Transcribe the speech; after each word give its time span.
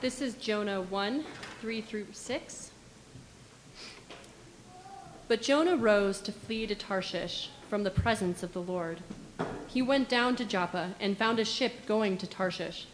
This 0.00 0.22
is 0.22 0.32
Jonah 0.32 0.80
1 0.80 1.24
3 1.60 1.80
through 1.82 2.06
6. 2.10 2.70
But 5.28 5.42
Jonah 5.42 5.76
rose 5.76 6.22
to 6.22 6.32
flee 6.32 6.66
to 6.66 6.74
Tarshish 6.74 7.50
from 7.68 7.84
the 7.84 7.90
presence 7.90 8.42
of 8.42 8.54
the 8.54 8.62
Lord. 8.62 9.00
He 9.68 9.82
went 9.82 10.08
down 10.08 10.36
to 10.36 10.46
Joppa 10.46 10.94
and 10.98 11.18
found 11.18 11.38
a 11.38 11.44
ship 11.44 11.84
going 11.84 12.16
to 12.16 12.26
Tarshish. 12.26 12.86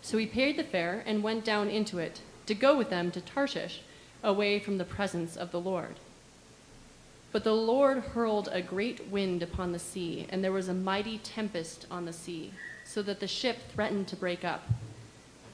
So 0.00 0.16
he 0.16 0.24
paid 0.24 0.56
the 0.56 0.64
fare 0.64 1.02
and 1.04 1.22
went 1.22 1.44
down 1.44 1.68
into 1.68 1.98
it 1.98 2.22
to 2.46 2.54
go 2.54 2.74
with 2.74 2.88
them 2.88 3.10
to 3.10 3.20
Tarshish, 3.20 3.82
away 4.22 4.58
from 4.58 4.78
the 4.78 4.84
presence 4.86 5.36
of 5.36 5.50
the 5.50 5.60
Lord. 5.60 5.96
But 7.32 7.44
the 7.44 7.52
Lord 7.52 7.98
hurled 7.98 8.48
a 8.50 8.62
great 8.62 9.08
wind 9.08 9.42
upon 9.42 9.72
the 9.72 9.78
sea, 9.78 10.26
and 10.30 10.42
there 10.42 10.52
was 10.52 10.68
a 10.68 10.74
mighty 10.74 11.18
tempest 11.18 11.86
on 11.90 12.06
the 12.06 12.14
sea, 12.14 12.54
so 12.82 13.02
that 13.02 13.20
the 13.20 13.28
ship 13.28 13.58
threatened 13.74 14.08
to 14.08 14.16
break 14.16 14.42
up. 14.42 14.62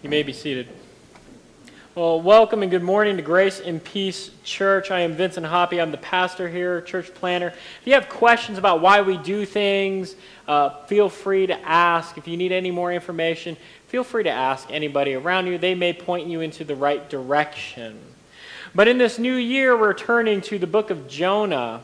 You 0.00 0.08
may 0.08 0.22
be 0.22 0.32
seated. 0.32 0.68
Well, 1.96 2.20
welcome 2.20 2.62
and 2.62 2.70
good 2.70 2.84
morning 2.84 3.16
to 3.16 3.22
Grace 3.22 3.58
and 3.58 3.82
Peace 3.82 4.30
Church. 4.44 4.92
I 4.92 5.00
am 5.00 5.14
Vincent 5.14 5.44
Hoppy. 5.44 5.80
I'm 5.80 5.90
the 5.90 5.96
pastor 5.96 6.48
here, 6.48 6.80
church 6.82 7.12
planter. 7.14 7.48
If 7.48 7.80
you 7.84 7.94
have 7.94 8.08
questions 8.08 8.58
about 8.58 8.80
why 8.80 9.00
we 9.00 9.16
do 9.16 9.44
things, 9.44 10.14
uh, 10.46 10.84
feel 10.84 11.08
free 11.08 11.48
to 11.48 11.60
ask. 11.68 12.16
If 12.16 12.28
you 12.28 12.36
need 12.36 12.52
any 12.52 12.70
more 12.70 12.92
information, 12.92 13.56
feel 13.88 14.04
free 14.04 14.22
to 14.22 14.30
ask 14.30 14.70
anybody 14.70 15.14
around 15.14 15.48
you. 15.48 15.58
They 15.58 15.74
may 15.74 15.92
point 15.92 16.28
you 16.28 16.42
into 16.42 16.62
the 16.62 16.76
right 16.76 17.10
direction. 17.10 17.98
But 18.76 18.86
in 18.86 18.98
this 18.98 19.18
new 19.18 19.34
year, 19.34 19.76
we're 19.76 19.94
turning 19.94 20.42
to 20.42 20.60
the 20.60 20.68
book 20.68 20.90
of 20.90 21.08
Jonah. 21.08 21.82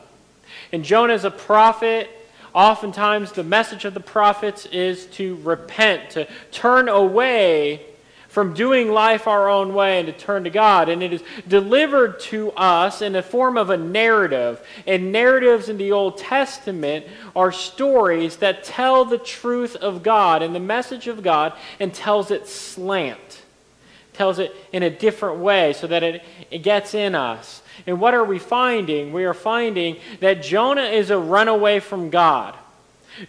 And 0.71 0.85
Jonah 0.85 1.15
is 1.15 1.25
a 1.25 1.31
prophet. 1.31 2.09
Oftentimes, 2.53 3.33
the 3.33 3.43
message 3.43 3.83
of 3.83 3.93
the 3.93 3.99
prophets 3.99 4.65
is 4.67 5.05
to 5.07 5.35
repent, 5.43 6.11
to 6.11 6.29
turn 6.51 6.87
away 6.87 7.87
from 8.35 8.53
doing 8.53 8.91
life 8.91 9.27
our 9.27 9.47
own 9.47 9.73
way 9.73 9.97
and 9.97 10.07
to 10.07 10.11
turn 10.11 10.43
to 10.43 10.49
God. 10.49 10.89
And 10.89 11.01
it 11.01 11.13
is 11.13 11.23
delivered 11.47 12.19
to 12.31 12.51
us 12.51 13.01
in 13.01 13.13
the 13.13 13.23
form 13.23 13.57
of 13.57 13.69
a 13.69 13.77
narrative. 13.77 14.61
And 14.85 15.13
narratives 15.13 15.69
in 15.69 15.77
the 15.77 15.93
Old 15.93 16.17
Testament 16.17 17.05
are 17.33 17.53
stories 17.53 18.35
that 18.37 18.65
tell 18.65 19.05
the 19.05 19.17
truth 19.17 19.77
of 19.77 20.03
God 20.03 20.41
and 20.41 20.53
the 20.53 20.59
message 20.59 21.07
of 21.07 21.23
God 21.23 21.53
and 21.79 21.93
tells 21.93 22.29
it 22.29 22.45
slant, 22.49 23.41
tells 24.11 24.37
it 24.37 24.53
in 24.73 24.83
a 24.83 24.89
different 24.89 25.39
way 25.39 25.71
so 25.71 25.87
that 25.87 26.03
it, 26.03 26.21
it 26.51 26.57
gets 26.57 26.93
in 26.93 27.15
us. 27.15 27.61
And 27.87 28.01
what 28.01 28.13
are 28.13 28.25
we 28.25 28.37
finding? 28.37 29.13
We 29.13 29.23
are 29.23 29.33
finding 29.33 29.95
that 30.19 30.43
Jonah 30.43 30.81
is 30.81 31.09
a 31.09 31.17
runaway 31.17 31.79
from 31.79 32.09
God. 32.09 32.53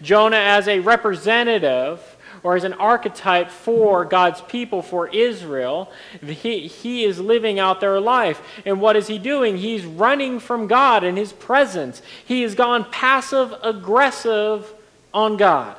Jonah, 0.02 0.36
as 0.36 0.66
a 0.66 0.80
representative, 0.80 2.15
or 2.42 2.56
as 2.56 2.64
an 2.64 2.72
archetype 2.74 3.50
for 3.50 4.04
God's 4.04 4.40
people, 4.42 4.82
for 4.82 5.08
Israel. 5.08 5.90
He, 6.24 6.66
he 6.66 7.04
is 7.04 7.18
living 7.18 7.58
out 7.58 7.80
their 7.80 8.00
life. 8.00 8.40
And 8.64 8.80
what 8.80 8.96
is 8.96 9.06
he 9.06 9.18
doing? 9.18 9.58
He's 9.58 9.84
running 9.84 10.40
from 10.40 10.66
God 10.66 11.04
and 11.04 11.16
his 11.16 11.32
presence. 11.32 12.02
He 12.24 12.42
has 12.42 12.54
gone 12.54 12.90
passive 12.90 13.54
aggressive 13.62 14.72
on 15.12 15.36
God. 15.36 15.76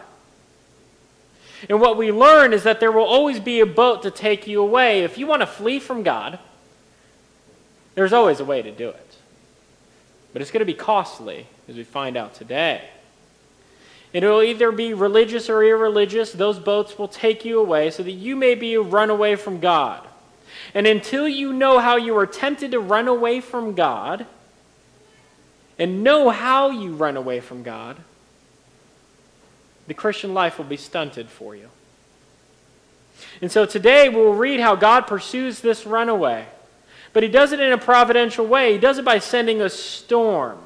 And 1.70 1.82
what 1.82 1.98
we 1.98 2.12
learn 2.12 2.54
is 2.54 2.64
that 2.64 2.80
there 2.80 2.92
will 2.92 3.06
always 3.06 3.40
be 3.40 3.60
a 3.60 3.66
boat 3.66 4.04
to 4.04 4.12
take 4.12 4.48
you 4.48 4.62
away. 4.62 5.04
If 5.04 5.18
you 5.18 5.26
want 5.26 5.42
to 5.42 5.48
flee 5.48 5.80
from 5.80 6.04
God, 6.04 6.40
there's 7.96 8.14
always 8.14 8.40
a 8.40 8.46
way 8.46 8.62
to 8.62 8.72
do 8.72 8.90
it. 8.90 9.16
But 10.34 10.42
it's 10.42 10.52
going 10.52 10.60
to 10.60 10.66
be 10.66 10.76
costly, 10.76 11.48
as 11.68 11.76
we 11.76 11.84
find 11.84 12.16
out 12.16 12.36
today. 12.36 12.88
It 14.14 14.24
will 14.24 14.42
either 14.42 14.72
be 14.72 14.94
religious 14.94 15.50
or 15.50 15.64
irreligious. 15.64 16.32
Those 16.32 16.60
boats 16.60 16.98
will 16.98 17.08
take 17.08 17.44
you 17.44 17.60
away 17.60 17.92
so 17.92 18.04
that 18.04 18.12
you 18.12 18.36
may 18.36 18.56
be 18.56 18.74
a 18.76 18.82
runaway 18.82 19.36
from 19.36 19.60
God. 19.60 20.08
And 20.74 20.88
until 20.88 21.28
you 21.28 21.54
know 21.54 21.80
how 21.80 21.98
you 21.98 22.18
are 22.18 22.26
tempted 22.26 22.72
to 22.72 22.80
run 22.80 23.08
away 23.08 23.42
from 23.42 23.74
God 23.74 24.26
and 25.78 26.04
know 26.04 26.30
how 26.30 26.70
you 26.70 26.94
run 26.94 27.18
away 27.18 27.40
from 27.40 27.64
God, 27.64 27.98
the 29.88 29.94
Christian 29.94 30.34
life 30.34 30.58
will 30.58 30.66
be 30.66 30.78
stunted 30.78 31.30
for 31.30 31.56
you. 31.56 31.70
And 33.42 33.52
so 33.52 33.66
today 33.66 34.10
we'll 34.10 34.34
read 34.34 34.60
how 34.60 34.76
God 34.76 35.02
pursues 35.02 35.62
this 35.62 35.86
runaway. 35.86 36.46
But 37.14 37.24
he 37.24 37.30
does 37.30 37.52
it 37.52 37.60
in 37.60 37.72
a 37.72 37.78
providential 37.78 38.46
way. 38.46 38.74
He 38.74 38.78
does 38.78 38.98
it 38.98 39.06
by 39.06 39.20
sending 39.20 39.62
a 39.62 39.70
storm. 39.70 40.60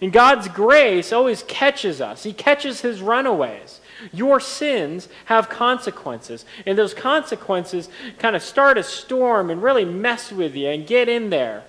And 0.00 0.12
God's 0.12 0.48
grace 0.48 1.12
always 1.12 1.42
catches 1.44 2.00
us, 2.00 2.22
He 2.22 2.32
catches 2.32 2.80
His 2.80 3.02
runaways. 3.02 3.80
Your 4.12 4.40
sins 4.40 5.08
have 5.26 5.50
consequences, 5.50 6.46
and 6.64 6.78
those 6.78 6.94
consequences 6.94 7.88
kind 8.18 8.34
of 8.34 8.42
start 8.42 8.78
a 8.78 8.82
storm 8.82 9.50
and 9.50 9.62
really 9.62 9.84
mess 9.84 10.32
with 10.32 10.54
you 10.54 10.68
and 10.68 10.86
get 10.86 11.08
in 11.08 11.28
there. 11.28 11.64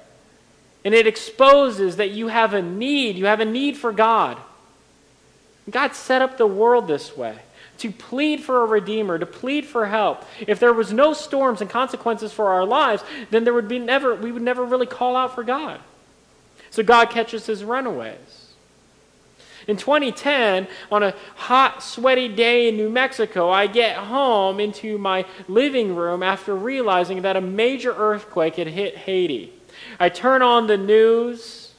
And 0.85 0.93
it 0.93 1.07
exposes 1.07 1.97
that 1.97 2.11
you 2.11 2.29
have 2.29 2.53
a 2.53 2.61
need. 2.61 3.17
You 3.17 3.25
have 3.25 3.41
a 3.41 3.45
need 3.45 3.77
for 3.77 3.91
God. 3.91 4.37
God 5.69 5.93
set 5.93 6.21
up 6.21 6.37
the 6.37 6.47
world 6.47 6.87
this 6.87 7.15
way 7.15 7.39
to 7.77 7.91
plead 7.91 8.41
for 8.41 8.61
a 8.61 8.65
redeemer, 8.65 9.17
to 9.17 9.25
plead 9.25 9.65
for 9.65 9.87
help. 9.87 10.23
If 10.39 10.59
there 10.59 10.73
was 10.73 10.93
no 10.93 11.13
storms 11.13 11.61
and 11.61 11.69
consequences 11.69 12.31
for 12.31 12.49
our 12.49 12.65
lives, 12.65 13.03
then 13.31 13.43
there 13.43 13.53
would 13.53 13.67
be 13.67 13.79
never 13.79 14.15
we 14.15 14.31
would 14.31 14.41
never 14.41 14.63
really 14.63 14.85
call 14.85 15.15
out 15.15 15.35
for 15.35 15.43
God. 15.43 15.79
So 16.71 16.81
God 16.81 17.09
catches 17.09 17.45
his 17.45 17.63
runaways. 17.63 18.41
In 19.67 19.77
2010, 19.77 20.67
on 20.91 21.03
a 21.03 21.13
hot, 21.35 21.83
sweaty 21.83 22.27
day 22.27 22.67
in 22.67 22.77
New 22.77 22.89
Mexico, 22.89 23.51
I 23.51 23.67
get 23.67 23.95
home 23.95 24.59
into 24.59 24.97
my 24.97 25.25
living 25.47 25.95
room 25.95 26.23
after 26.23 26.55
realizing 26.55 27.21
that 27.21 27.37
a 27.37 27.41
major 27.41 27.93
earthquake 27.93 28.55
had 28.55 28.67
hit 28.67 28.97
Haiti. 28.97 29.53
I 29.99 30.09
turn 30.09 30.41
on 30.41 30.67
the 30.67 30.77
news, 30.77 31.73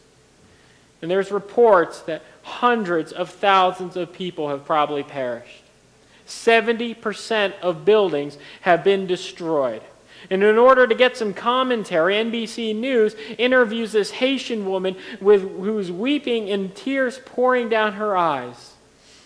and 1.00 1.10
there's 1.10 1.32
reports 1.32 2.00
that 2.02 2.22
hundreds 2.42 3.12
of 3.12 3.31
thousands 3.31 3.97
of 3.97 4.12
people 4.12 4.48
have 4.48 4.64
probably 4.64 5.02
perished. 5.02 5.64
70% 6.26 7.58
of 7.60 7.84
buildings 7.84 8.38
have 8.60 8.84
been 8.84 9.06
destroyed. 9.06 9.82
And 10.31 10.43
in 10.43 10.59
order 10.59 10.87
to 10.87 10.94
get 10.94 11.16
some 11.16 11.34
commentary, 11.34 12.15
NBC 12.15 12.75
News 12.75 13.15
interviews 13.38 13.93
this 13.93 14.10
Haitian 14.12 14.66
woman 14.66 14.97
with, 15.21 15.43
who's 15.43 15.91
weeping 15.91 16.50
and 16.50 16.75
tears 16.75 17.21
pouring 17.25 17.69
down 17.69 17.94
her 17.94 18.16
eyes. 18.16 18.71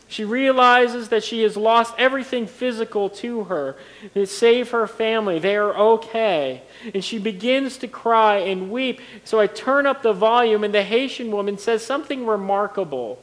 She 0.08 0.24
realizes 0.24 1.08
that 1.08 1.24
she 1.24 1.42
has 1.42 1.56
lost 1.56 1.92
everything 1.98 2.46
physical 2.46 3.10
to 3.10 3.44
her 3.44 3.76
save 4.24 4.70
her 4.70 4.86
family. 4.86 5.40
They 5.40 5.56
are 5.56 5.74
okay. 5.76 6.62
And 6.94 7.04
she 7.04 7.18
begins 7.18 7.76
to 7.78 7.88
cry 7.88 8.36
and 8.36 8.70
weep. 8.70 9.00
So 9.24 9.40
I 9.40 9.48
turn 9.48 9.84
up 9.84 10.02
the 10.02 10.12
volume, 10.12 10.62
and 10.62 10.72
the 10.72 10.84
Haitian 10.84 11.32
woman 11.32 11.58
says 11.58 11.84
something 11.84 12.24
remarkable 12.24 13.20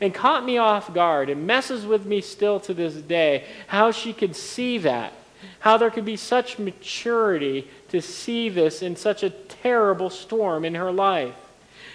and 0.00 0.12
caught 0.12 0.44
me 0.44 0.58
off 0.58 0.92
guard 0.92 1.30
and 1.30 1.46
messes 1.46 1.86
with 1.86 2.04
me 2.04 2.20
still 2.20 2.58
to 2.60 2.74
this 2.74 2.94
day 2.94 3.44
how 3.68 3.92
she 3.92 4.12
could 4.12 4.34
see 4.34 4.78
that 4.78 5.12
how 5.60 5.76
there 5.76 5.90
could 5.90 6.04
be 6.04 6.16
such 6.16 6.58
maturity 6.58 7.68
to 7.88 8.00
see 8.00 8.48
this 8.48 8.82
in 8.82 8.96
such 8.96 9.22
a 9.22 9.30
terrible 9.30 10.10
storm 10.10 10.64
in 10.64 10.74
her 10.74 10.92
life. 10.92 11.34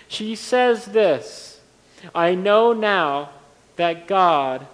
She 0.08 0.36
says 0.36 0.86
this 0.86 1.60
I 2.16 2.36
know 2.36 2.74
now 2.74 3.30
that 3.76 4.08
God 4.08 4.68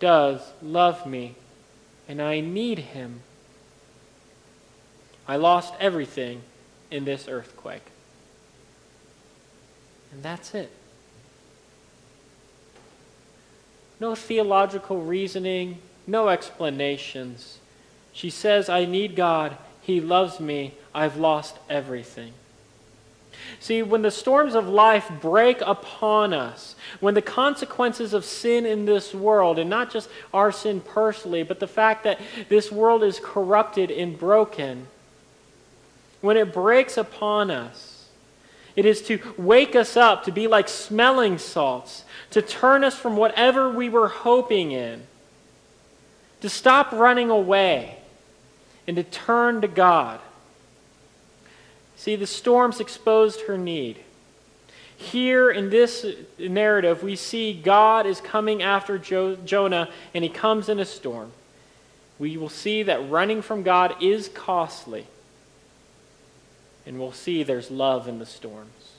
does 0.00 0.40
love 0.62 1.06
me, 1.06 1.36
and 2.08 2.20
I 2.20 2.40
need 2.40 2.78
him. 2.78 3.20
I 5.28 5.36
lost 5.36 5.74
everything 5.78 6.42
in 6.90 7.04
this 7.04 7.28
earthquake. 7.28 7.84
And 10.12 10.22
that's 10.22 10.54
it. 10.54 10.72
No 14.00 14.14
theological 14.14 15.00
reasoning, 15.02 15.78
no 16.06 16.28
explanations. 16.28 17.59
She 18.12 18.30
says, 18.30 18.68
I 18.68 18.84
need 18.84 19.16
God. 19.16 19.56
He 19.80 20.00
loves 20.00 20.40
me. 20.40 20.74
I've 20.94 21.16
lost 21.16 21.56
everything. 21.68 22.32
See, 23.58 23.82
when 23.82 24.02
the 24.02 24.10
storms 24.10 24.54
of 24.54 24.68
life 24.68 25.10
break 25.20 25.60
upon 25.62 26.32
us, 26.32 26.74
when 27.00 27.14
the 27.14 27.22
consequences 27.22 28.12
of 28.12 28.24
sin 28.24 28.66
in 28.66 28.84
this 28.84 29.14
world, 29.14 29.58
and 29.58 29.68
not 29.68 29.90
just 29.90 30.08
our 30.32 30.52
sin 30.52 30.80
personally, 30.80 31.42
but 31.42 31.60
the 31.60 31.66
fact 31.66 32.04
that 32.04 32.20
this 32.48 32.70
world 32.70 33.02
is 33.02 33.20
corrupted 33.22 33.90
and 33.90 34.18
broken, 34.18 34.86
when 36.20 36.36
it 36.36 36.52
breaks 36.52 36.96
upon 36.96 37.50
us, 37.50 38.08
it 38.76 38.84
is 38.84 39.02
to 39.02 39.18
wake 39.36 39.74
us 39.74 39.96
up, 39.96 40.24
to 40.24 40.32
be 40.32 40.46
like 40.46 40.68
smelling 40.68 41.38
salts, 41.38 42.04
to 42.30 42.40
turn 42.40 42.84
us 42.84 42.94
from 42.94 43.16
whatever 43.16 43.68
we 43.68 43.88
were 43.88 44.08
hoping 44.08 44.70
in, 44.70 45.02
to 46.40 46.48
stop 46.48 46.92
running 46.92 47.30
away, 47.30 47.98
and 48.90 48.96
to 48.96 49.04
turn 49.04 49.60
to 49.60 49.68
God. 49.68 50.18
See, 51.94 52.16
the 52.16 52.26
storms 52.26 52.80
exposed 52.80 53.42
her 53.42 53.56
need. 53.56 54.00
Here 54.96 55.48
in 55.48 55.70
this 55.70 56.04
narrative, 56.36 57.04
we 57.04 57.14
see 57.14 57.52
God 57.52 58.04
is 58.04 58.20
coming 58.20 58.64
after 58.64 58.98
jo- 58.98 59.36
Jonah, 59.36 59.90
and 60.12 60.24
he 60.24 60.28
comes 60.28 60.68
in 60.68 60.80
a 60.80 60.84
storm. 60.84 61.30
We 62.18 62.36
will 62.36 62.48
see 62.48 62.82
that 62.82 63.08
running 63.08 63.42
from 63.42 63.62
God 63.62 63.94
is 64.02 64.26
costly. 64.26 65.06
And 66.84 66.98
we'll 66.98 67.12
see 67.12 67.44
there's 67.44 67.70
love 67.70 68.08
in 68.08 68.18
the 68.18 68.26
storms. 68.26 68.94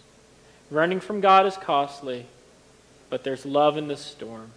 Running 0.69 1.01
from 1.01 1.19
God 1.19 1.45
is 1.45 1.57
costly, 1.57 2.27
but 3.09 3.25
there's 3.25 3.45
love 3.45 3.75
in 3.75 3.89
the 3.89 3.97
storms. 3.97 4.53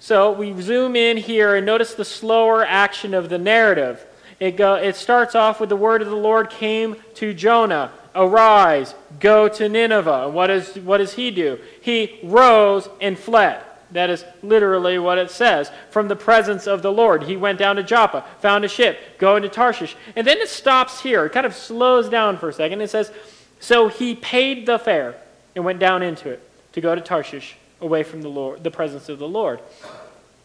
So 0.00 0.32
we 0.32 0.60
zoom 0.60 0.96
in 0.96 1.16
here 1.16 1.56
and 1.56 1.66
notice 1.66 1.94
the 1.94 2.04
slower 2.04 2.64
action 2.64 3.14
of 3.14 3.28
the 3.28 3.38
narrative. 3.38 4.04
It, 4.38 4.56
go, 4.56 4.74
it 4.74 4.94
starts 4.94 5.34
off 5.34 5.60
with 5.60 5.68
the 5.68 5.76
word 5.76 6.02
of 6.02 6.08
the 6.08 6.16
Lord 6.16 6.50
came 6.50 6.96
to 7.14 7.34
Jonah 7.34 7.92
Arise, 8.14 8.94
go 9.20 9.48
to 9.48 9.68
Nineveh. 9.68 10.24
And 10.26 10.34
what, 10.34 10.50
is, 10.50 10.74
what 10.76 10.98
does 10.98 11.14
he 11.14 11.30
do? 11.30 11.58
He 11.80 12.18
rose 12.22 12.88
and 13.00 13.18
fled. 13.18 13.62
That 13.92 14.10
is 14.10 14.24
literally 14.42 14.98
what 14.98 15.18
it 15.18 15.30
says. 15.30 15.70
From 15.90 16.08
the 16.08 16.16
presence 16.16 16.66
of 16.66 16.82
the 16.82 16.92
Lord. 16.92 17.22
He 17.22 17.36
went 17.36 17.58
down 17.58 17.76
to 17.76 17.82
Joppa, 17.82 18.24
found 18.40 18.64
a 18.64 18.68
ship, 18.68 18.98
going 19.18 19.42
to 19.42 19.48
Tarshish. 19.48 19.96
And 20.16 20.26
then 20.26 20.38
it 20.38 20.48
stops 20.48 21.00
here. 21.00 21.24
It 21.26 21.32
kind 21.32 21.46
of 21.46 21.54
slows 21.54 22.08
down 22.08 22.38
for 22.38 22.48
a 22.48 22.52
second. 22.52 22.80
It 22.80 22.90
says, 22.90 23.12
So 23.60 23.88
he 23.88 24.14
paid 24.14 24.66
the 24.66 24.78
fare 24.78 25.14
and 25.54 25.64
went 25.64 25.78
down 25.78 26.02
into 26.02 26.28
it 26.30 26.42
to 26.72 26.80
go 26.80 26.94
to 26.94 27.00
Tarshish, 27.00 27.56
away 27.80 28.02
from 28.02 28.22
the 28.22 28.28
Lord, 28.28 28.64
the 28.64 28.70
presence 28.70 29.08
of 29.08 29.18
the 29.18 29.28
Lord. 29.28 29.60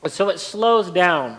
So 0.08 0.30
it 0.30 0.40
slows 0.40 0.92
down. 0.92 1.38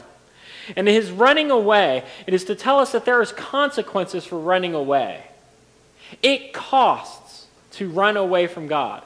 And 0.76 0.88
his 0.88 1.10
running 1.10 1.50
away, 1.50 2.04
it 2.26 2.32
is 2.32 2.44
to 2.44 2.54
tell 2.54 2.78
us 2.78 2.92
that 2.92 3.04
there 3.04 3.20
is 3.20 3.32
consequences 3.32 4.24
for 4.24 4.38
running 4.38 4.74
away. 4.74 5.24
It 6.22 6.52
costs 6.52 7.46
to 7.72 7.90
run 7.90 8.16
away 8.16 8.46
from 8.46 8.66
God. 8.66 9.02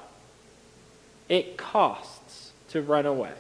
It 1.29 1.57
costs 1.57 2.53
to 2.71 2.81
run 2.81 3.07
away. 3.07 3.33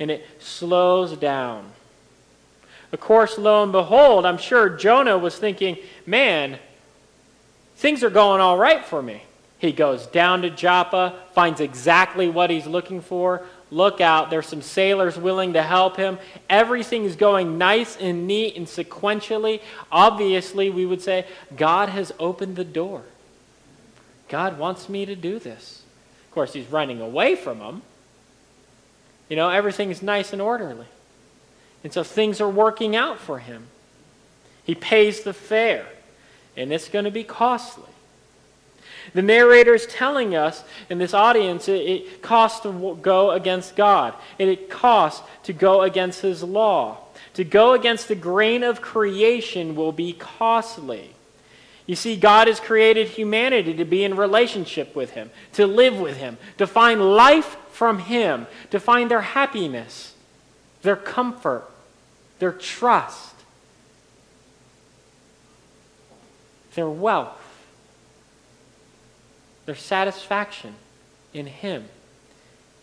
And 0.00 0.10
it 0.10 0.26
slows 0.40 1.16
down. 1.16 1.70
Of 2.92 3.00
course, 3.00 3.38
lo 3.38 3.62
and 3.62 3.72
behold, 3.72 4.26
I'm 4.26 4.38
sure 4.38 4.68
Jonah 4.68 5.16
was 5.16 5.38
thinking, 5.38 5.78
man, 6.04 6.58
things 7.76 8.02
are 8.02 8.10
going 8.10 8.40
all 8.40 8.58
right 8.58 8.84
for 8.84 9.00
me. 9.00 9.22
He 9.62 9.70
goes 9.70 10.08
down 10.08 10.42
to 10.42 10.50
Joppa, 10.50 11.14
finds 11.34 11.60
exactly 11.60 12.28
what 12.28 12.50
he's 12.50 12.66
looking 12.66 13.00
for. 13.00 13.46
Look 13.70 14.00
out, 14.00 14.28
there's 14.28 14.48
some 14.48 14.60
sailors 14.60 15.16
willing 15.16 15.52
to 15.52 15.62
help 15.62 15.96
him. 15.96 16.18
Everything 16.50 17.04
is 17.04 17.14
going 17.14 17.58
nice 17.58 17.96
and 17.96 18.26
neat 18.26 18.56
and 18.56 18.66
sequentially. 18.66 19.60
Obviously, 19.92 20.68
we 20.68 20.84
would 20.84 21.00
say, 21.00 21.26
God 21.56 21.90
has 21.90 22.10
opened 22.18 22.56
the 22.56 22.64
door. 22.64 23.02
God 24.28 24.58
wants 24.58 24.88
me 24.88 25.06
to 25.06 25.14
do 25.14 25.38
this. 25.38 25.82
Of 26.24 26.34
course, 26.34 26.54
he's 26.54 26.66
running 26.66 27.00
away 27.00 27.36
from 27.36 27.60
him. 27.60 27.82
You 29.28 29.36
know, 29.36 29.48
everything's 29.48 30.02
nice 30.02 30.32
and 30.32 30.42
orderly. 30.42 30.86
And 31.84 31.92
so 31.92 32.02
things 32.02 32.40
are 32.40 32.50
working 32.50 32.96
out 32.96 33.20
for 33.20 33.38
him. 33.38 33.68
He 34.64 34.74
pays 34.74 35.22
the 35.22 35.32
fare, 35.32 35.86
and 36.56 36.72
it's 36.72 36.88
going 36.88 37.04
to 37.04 37.12
be 37.12 37.22
costly. 37.22 37.91
The 39.14 39.22
narrator 39.22 39.74
is 39.74 39.86
telling 39.86 40.34
us 40.34 40.64
in 40.88 40.98
this 40.98 41.14
audience 41.14 41.68
it, 41.68 41.80
it 41.80 42.22
costs 42.22 42.60
to 42.60 42.98
go 43.02 43.32
against 43.32 43.76
God, 43.76 44.14
and 44.38 44.48
it 44.48 44.70
costs 44.70 45.26
to 45.44 45.52
go 45.52 45.82
against 45.82 46.22
His 46.22 46.42
law. 46.42 46.98
To 47.34 47.44
go 47.44 47.72
against 47.72 48.08
the 48.08 48.14
grain 48.14 48.62
of 48.62 48.80
creation 48.80 49.74
will 49.74 49.92
be 49.92 50.12
costly. 50.12 51.14
You 51.86 51.96
see, 51.96 52.16
God 52.16 52.46
has 52.46 52.60
created 52.60 53.08
humanity 53.08 53.74
to 53.74 53.84
be 53.84 54.04
in 54.04 54.16
relationship 54.16 54.94
with 54.94 55.10
Him, 55.10 55.30
to 55.54 55.66
live 55.66 55.98
with 55.98 56.18
Him, 56.18 56.38
to 56.58 56.66
find 56.66 57.14
life 57.14 57.56
from 57.70 57.98
Him, 57.98 58.46
to 58.70 58.78
find 58.78 59.10
their 59.10 59.22
happiness, 59.22 60.14
their 60.82 60.96
comfort, 60.96 61.68
their 62.38 62.52
trust, 62.52 63.34
their 66.74 66.88
wealth 66.88 67.41
their 69.66 69.74
satisfaction 69.74 70.74
in 71.32 71.46
Him. 71.46 71.84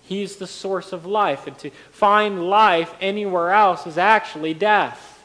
He's 0.04 0.38
the 0.38 0.48
source 0.48 0.92
of 0.92 1.06
life, 1.06 1.46
and 1.46 1.58
to 1.60 1.70
find 1.92 2.50
life 2.50 2.94
anywhere 3.00 3.52
else 3.52 3.86
is 3.86 3.98
actually 3.98 4.56
death. 4.56 5.24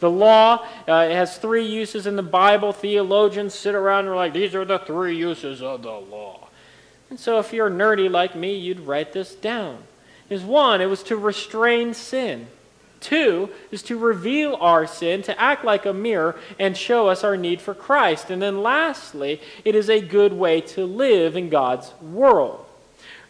The 0.00 0.10
law 0.10 0.66
uh, 0.86 1.08
has 1.08 1.38
three 1.38 1.66
uses 1.66 2.06
in 2.06 2.16
the 2.16 2.22
Bible. 2.22 2.72
Theologians 2.72 3.54
sit 3.54 3.74
around 3.74 4.00
and 4.00 4.08
are 4.08 4.16
like, 4.16 4.32
these 4.32 4.54
are 4.54 4.64
the 4.64 4.78
three 4.78 5.16
uses 5.16 5.62
of 5.62 5.82
the 5.82 5.90
law. 5.90 6.48
And 7.10 7.18
so, 7.18 7.38
if 7.38 7.52
you're 7.52 7.70
nerdy 7.70 8.10
like 8.10 8.34
me, 8.36 8.56
you'd 8.56 8.80
write 8.80 9.12
this 9.12 9.34
down. 9.34 9.84
Is 10.28 10.42
one, 10.42 10.80
it 10.80 10.86
was 10.86 11.02
to 11.04 11.16
restrain 11.16 11.94
sin. 11.94 12.48
Two 13.04 13.50
is 13.70 13.82
to 13.82 13.98
reveal 13.98 14.56
our 14.62 14.86
sin, 14.86 15.20
to 15.24 15.38
act 15.38 15.62
like 15.62 15.84
a 15.84 15.92
mirror, 15.92 16.36
and 16.58 16.74
show 16.74 17.08
us 17.08 17.22
our 17.22 17.36
need 17.36 17.60
for 17.60 17.74
Christ. 17.74 18.30
And 18.30 18.40
then 18.40 18.62
lastly, 18.62 19.42
it 19.62 19.74
is 19.74 19.90
a 19.90 20.00
good 20.00 20.32
way 20.32 20.62
to 20.62 20.86
live 20.86 21.36
in 21.36 21.50
God's 21.50 21.92
world. 22.00 22.64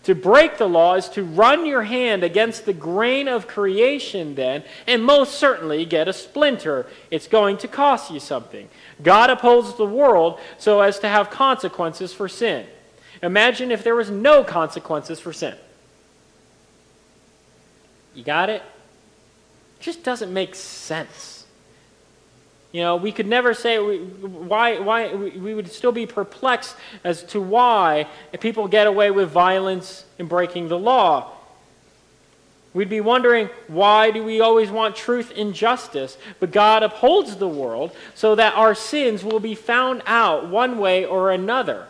To 0.04 0.14
break 0.14 0.58
the 0.58 0.68
law 0.68 0.94
is 0.94 1.08
to 1.08 1.24
run 1.24 1.66
your 1.66 1.82
hand 1.82 2.22
against 2.22 2.66
the 2.66 2.72
grain 2.72 3.26
of 3.26 3.48
creation, 3.48 4.36
then, 4.36 4.62
and 4.86 5.02
most 5.02 5.40
certainly 5.40 5.84
get 5.84 6.06
a 6.06 6.12
splinter. 6.12 6.86
It's 7.10 7.26
going 7.26 7.56
to 7.58 7.66
cost 7.66 8.12
you 8.12 8.20
something. 8.20 8.68
God 9.02 9.28
upholds 9.28 9.74
the 9.74 9.86
world 9.86 10.38
so 10.56 10.82
as 10.82 11.00
to 11.00 11.08
have 11.08 11.30
consequences 11.30 12.12
for 12.12 12.28
sin. 12.28 12.64
Imagine 13.24 13.72
if 13.72 13.82
there 13.82 13.96
was 13.96 14.08
no 14.08 14.44
consequences 14.44 15.18
for 15.18 15.32
sin. 15.32 15.56
You 18.14 18.22
got 18.22 18.50
it? 18.50 18.62
Just 19.84 20.02
doesn't 20.02 20.32
make 20.32 20.54
sense. 20.54 21.44
You 22.72 22.80
know, 22.80 22.96
we 22.96 23.12
could 23.12 23.26
never 23.26 23.52
say 23.52 23.78
why, 23.78 24.80
why 24.80 25.14
we 25.14 25.54
would 25.54 25.70
still 25.70 25.92
be 25.92 26.06
perplexed 26.06 26.74
as 27.04 27.22
to 27.24 27.40
why 27.40 28.08
people 28.40 28.66
get 28.66 28.86
away 28.86 29.10
with 29.10 29.28
violence 29.28 30.06
and 30.18 30.28
breaking 30.28 30.68
the 30.68 30.78
law. 30.78 31.32
We'd 32.72 32.88
be 32.88 33.02
wondering 33.02 33.50
why 33.68 34.10
do 34.10 34.24
we 34.24 34.40
always 34.40 34.70
want 34.70 34.96
truth 34.96 35.32
and 35.36 35.54
justice? 35.54 36.16
But 36.40 36.50
God 36.50 36.82
upholds 36.82 37.36
the 37.36 37.46
world 37.46 37.94
so 38.14 38.34
that 38.34 38.54
our 38.54 38.74
sins 38.74 39.22
will 39.22 39.38
be 39.38 39.54
found 39.54 40.02
out 40.06 40.48
one 40.48 40.78
way 40.78 41.04
or 41.04 41.30
another, 41.30 41.86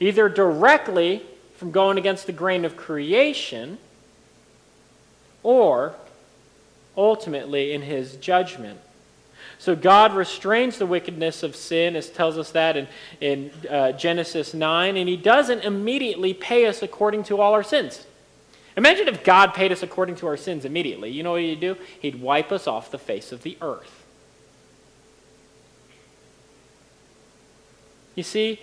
either 0.00 0.28
directly 0.28 1.22
from 1.56 1.72
going 1.72 1.98
against 1.98 2.26
the 2.26 2.32
grain 2.32 2.64
of 2.64 2.76
creation 2.76 3.76
or 5.42 5.96
ultimately 6.98 7.72
in 7.72 7.80
his 7.80 8.16
judgment. 8.16 8.80
So 9.58 9.74
God 9.74 10.14
restrains 10.14 10.78
the 10.78 10.86
wickedness 10.86 11.42
of 11.42 11.56
sin, 11.56 11.96
as 11.96 12.10
tells 12.10 12.36
us 12.36 12.50
that 12.50 12.76
in, 12.76 12.88
in 13.20 13.50
uh, 13.68 13.92
Genesis 13.92 14.52
9, 14.52 14.96
and 14.96 15.08
he 15.08 15.16
doesn't 15.16 15.64
immediately 15.64 16.34
pay 16.34 16.66
us 16.66 16.82
according 16.82 17.22
to 17.24 17.40
all 17.40 17.54
our 17.54 17.62
sins. 17.62 18.04
Imagine 18.76 19.08
if 19.08 19.24
God 19.24 19.54
paid 19.54 19.72
us 19.72 19.82
according 19.82 20.16
to 20.16 20.26
our 20.28 20.36
sins 20.36 20.64
immediately. 20.64 21.10
You 21.10 21.22
know 21.22 21.32
what 21.32 21.40
he'd 21.42 21.60
do? 21.60 21.76
He'd 22.00 22.20
wipe 22.20 22.52
us 22.52 22.66
off 22.66 22.90
the 22.90 22.98
face 22.98 23.32
of 23.32 23.42
the 23.42 23.56
earth. 23.60 24.04
You 28.14 28.22
see, 28.22 28.60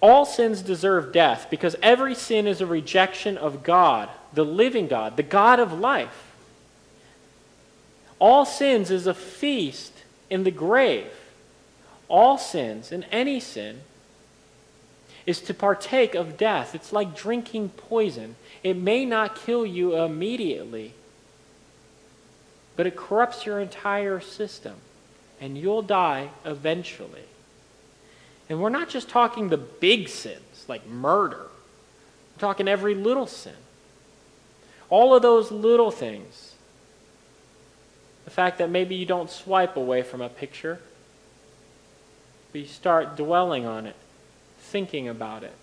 all 0.00 0.24
sins 0.24 0.62
deserve 0.62 1.12
death 1.12 1.46
because 1.50 1.76
every 1.82 2.14
sin 2.14 2.46
is 2.46 2.60
a 2.60 2.66
rejection 2.66 3.38
of 3.38 3.62
God, 3.62 4.08
the 4.32 4.44
living 4.44 4.88
God, 4.88 5.16
the 5.16 5.22
God 5.22 5.60
of 5.60 5.72
life. 5.72 6.23
All 8.24 8.46
sins 8.46 8.90
is 8.90 9.06
a 9.06 9.12
feast 9.12 9.92
in 10.30 10.44
the 10.44 10.50
grave. 10.50 11.12
All 12.08 12.38
sins, 12.38 12.90
and 12.90 13.04
any 13.12 13.38
sin, 13.38 13.82
is 15.26 15.42
to 15.42 15.52
partake 15.52 16.14
of 16.14 16.38
death. 16.38 16.74
It's 16.74 16.90
like 16.90 17.14
drinking 17.14 17.68
poison. 17.76 18.36
It 18.62 18.78
may 18.78 19.04
not 19.04 19.36
kill 19.36 19.66
you 19.66 19.94
immediately, 20.02 20.94
but 22.76 22.86
it 22.86 22.96
corrupts 22.96 23.44
your 23.44 23.60
entire 23.60 24.20
system, 24.20 24.76
and 25.38 25.58
you'll 25.58 25.82
die 25.82 26.30
eventually. 26.46 27.24
And 28.48 28.58
we're 28.58 28.70
not 28.70 28.88
just 28.88 29.10
talking 29.10 29.50
the 29.50 29.58
big 29.58 30.08
sins, 30.08 30.64
like 30.66 30.88
murder. 30.88 31.42
We're 32.34 32.40
talking 32.40 32.68
every 32.68 32.94
little 32.94 33.26
sin. 33.26 33.52
All 34.88 35.14
of 35.14 35.20
those 35.20 35.52
little 35.52 35.90
things. 35.90 36.53
The 38.24 38.30
fact 38.30 38.58
that 38.58 38.70
maybe 38.70 38.94
you 38.94 39.06
don't 39.06 39.30
swipe 39.30 39.76
away 39.76 40.02
from 40.02 40.20
a 40.20 40.28
picture, 40.28 40.80
but 42.52 42.60
you 42.62 42.66
start 42.66 43.16
dwelling 43.16 43.66
on 43.66 43.86
it, 43.86 43.96
thinking 44.58 45.08
about 45.08 45.42
it. 45.42 45.54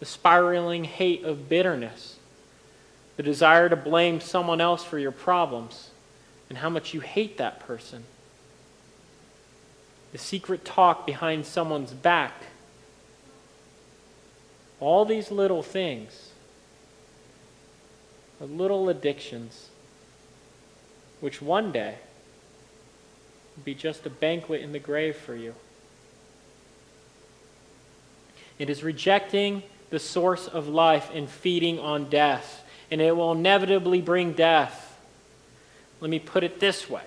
The 0.00 0.06
spiraling 0.06 0.84
hate 0.84 1.24
of 1.24 1.48
bitterness, 1.48 2.18
the 3.16 3.22
desire 3.22 3.68
to 3.68 3.76
blame 3.76 4.20
someone 4.20 4.60
else 4.60 4.82
for 4.82 4.98
your 4.98 5.12
problems, 5.12 5.90
and 6.48 6.58
how 6.58 6.68
much 6.68 6.94
you 6.94 7.00
hate 7.00 7.36
that 7.38 7.60
person 7.60 8.04
the 10.14 10.18
secret 10.18 10.64
talk 10.64 11.04
behind 11.04 11.44
someone's 11.44 11.92
back. 11.92 12.44
All 14.78 15.04
these 15.04 15.32
little 15.32 15.60
things 15.60 16.30
little 18.40 18.88
addictions, 18.88 19.70
which 21.24 21.40
one 21.40 21.72
day 21.72 21.94
will 23.56 23.64
be 23.64 23.74
just 23.74 24.04
a 24.04 24.10
banquet 24.10 24.60
in 24.60 24.72
the 24.72 24.78
grave 24.78 25.16
for 25.16 25.34
you. 25.34 25.54
It 28.58 28.68
is 28.68 28.84
rejecting 28.84 29.62
the 29.88 29.98
source 29.98 30.46
of 30.46 30.68
life 30.68 31.10
and 31.14 31.26
feeding 31.26 31.78
on 31.78 32.10
death, 32.10 32.62
and 32.90 33.00
it 33.00 33.16
will 33.16 33.32
inevitably 33.32 34.02
bring 34.02 34.34
death. 34.34 35.00
Let 36.02 36.10
me 36.10 36.18
put 36.18 36.44
it 36.44 36.60
this 36.60 36.90
way 36.90 37.04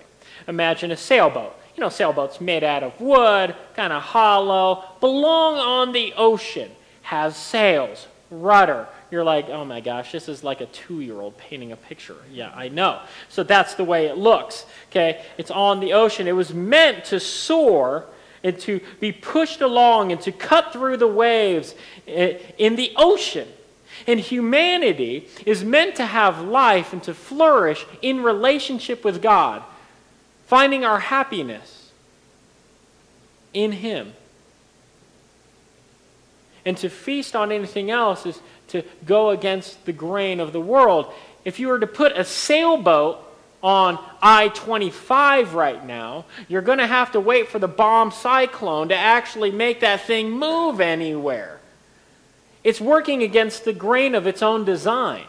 Imagine 0.48 0.90
a 0.90 0.98
sailboat 0.98 1.54
you 1.76 1.82
know, 1.82 1.90
sailboats 1.90 2.42
made 2.42 2.64
out 2.64 2.82
of 2.82 3.00
wood, 3.00 3.56
kind 3.76 3.94
of 3.94 4.02
hollow, 4.02 4.84
belong 5.00 5.60
on 5.60 5.92
the 5.92 6.12
ocean, 6.18 6.72
has 7.04 7.38
sails, 7.38 8.08
rudder. 8.30 8.88
You're 9.10 9.24
like, 9.24 9.50
oh 9.50 9.64
my 9.66 9.80
gosh, 9.80 10.12
this 10.12 10.28
is 10.28 10.44
like 10.44 10.62
a 10.62 10.66
two 10.68 11.02
year 11.02 11.20
old 11.20 11.38
painting 11.38 11.72
a 11.72 11.78
picture. 11.78 12.18
Yeah, 12.32 12.52
I 12.54 12.70
know. 12.70 13.02
So 13.30 13.44
that's 13.44 13.76
the 13.76 13.84
way 13.84 14.08
it 14.08 14.18
looks. 14.18 14.66
Okay, 14.90 15.24
it's 15.38 15.52
on 15.52 15.80
the 15.80 15.94
ocean. 15.94 16.28
It 16.28 16.34
was 16.34 16.54
meant 16.54 17.06
to 17.06 17.20
soar 17.20 18.06
and 18.44 18.60
to 18.62 18.80
be 19.00 19.12
pushed 19.12 19.62
along 19.62 20.12
and 20.12 20.22
to 20.22 20.32
cut 20.32 20.74
through 20.74 20.98
the 20.98 21.08
waves 21.08 21.76
in 22.06 22.76
the 22.76 22.94
ocean. 22.96 23.48
And 24.06 24.20
humanity 24.20 25.28
is 25.46 25.64
meant 25.64 25.96
to 25.96 26.06
have 26.06 26.42
life 26.42 26.94
and 26.94 27.02
to 27.04 27.14
flourish 27.14 27.86
in 28.02 28.22
relationship 28.22 29.04
with 29.04 29.22
God 29.22 29.64
finding 30.48 30.86
our 30.86 31.00
happiness 31.00 31.92
in 33.54 33.74
Him. 33.74 34.14
And 36.68 36.76
to 36.80 36.90
feast 36.90 37.34
on 37.34 37.54
anything 37.54 37.90
else 37.92 38.26
is 38.26 38.42
to 38.68 38.84
go 39.06 39.30
against 39.30 39.86
the 39.86 39.94
grain 39.94 40.42
of 40.42 40.52
the 40.52 40.60
world. 40.60 41.14
If 41.46 41.62
you 41.62 41.70
were 41.70 41.80
to 41.80 41.88
put 41.88 42.12
a 42.12 42.26
sailboat 42.26 43.24
on 43.64 43.98
I 44.22 44.50
25 44.50 45.54
right 45.54 45.86
now, 45.86 46.26
you're 46.50 46.62
going 46.62 46.80
to 46.80 46.86
have 46.86 47.14
to 47.14 47.22
wait 47.22 47.48
for 47.48 47.58
the 47.58 47.70
bomb 47.70 48.12
cyclone 48.12 48.90
to 48.90 48.98
actually 48.98 49.50
make 49.50 49.80
that 49.80 50.02
thing 50.02 50.30
move 50.30 50.82
anywhere. 50.82 51.62
It's 52.66 52.82
working 52.82 53.24
against 53.24 53.64
the 53.64 53.72
grain 53.72 54.14
of 54.14 54.28
its 54.28 54.44
own 54.44 54.66
design. 54.66 55.24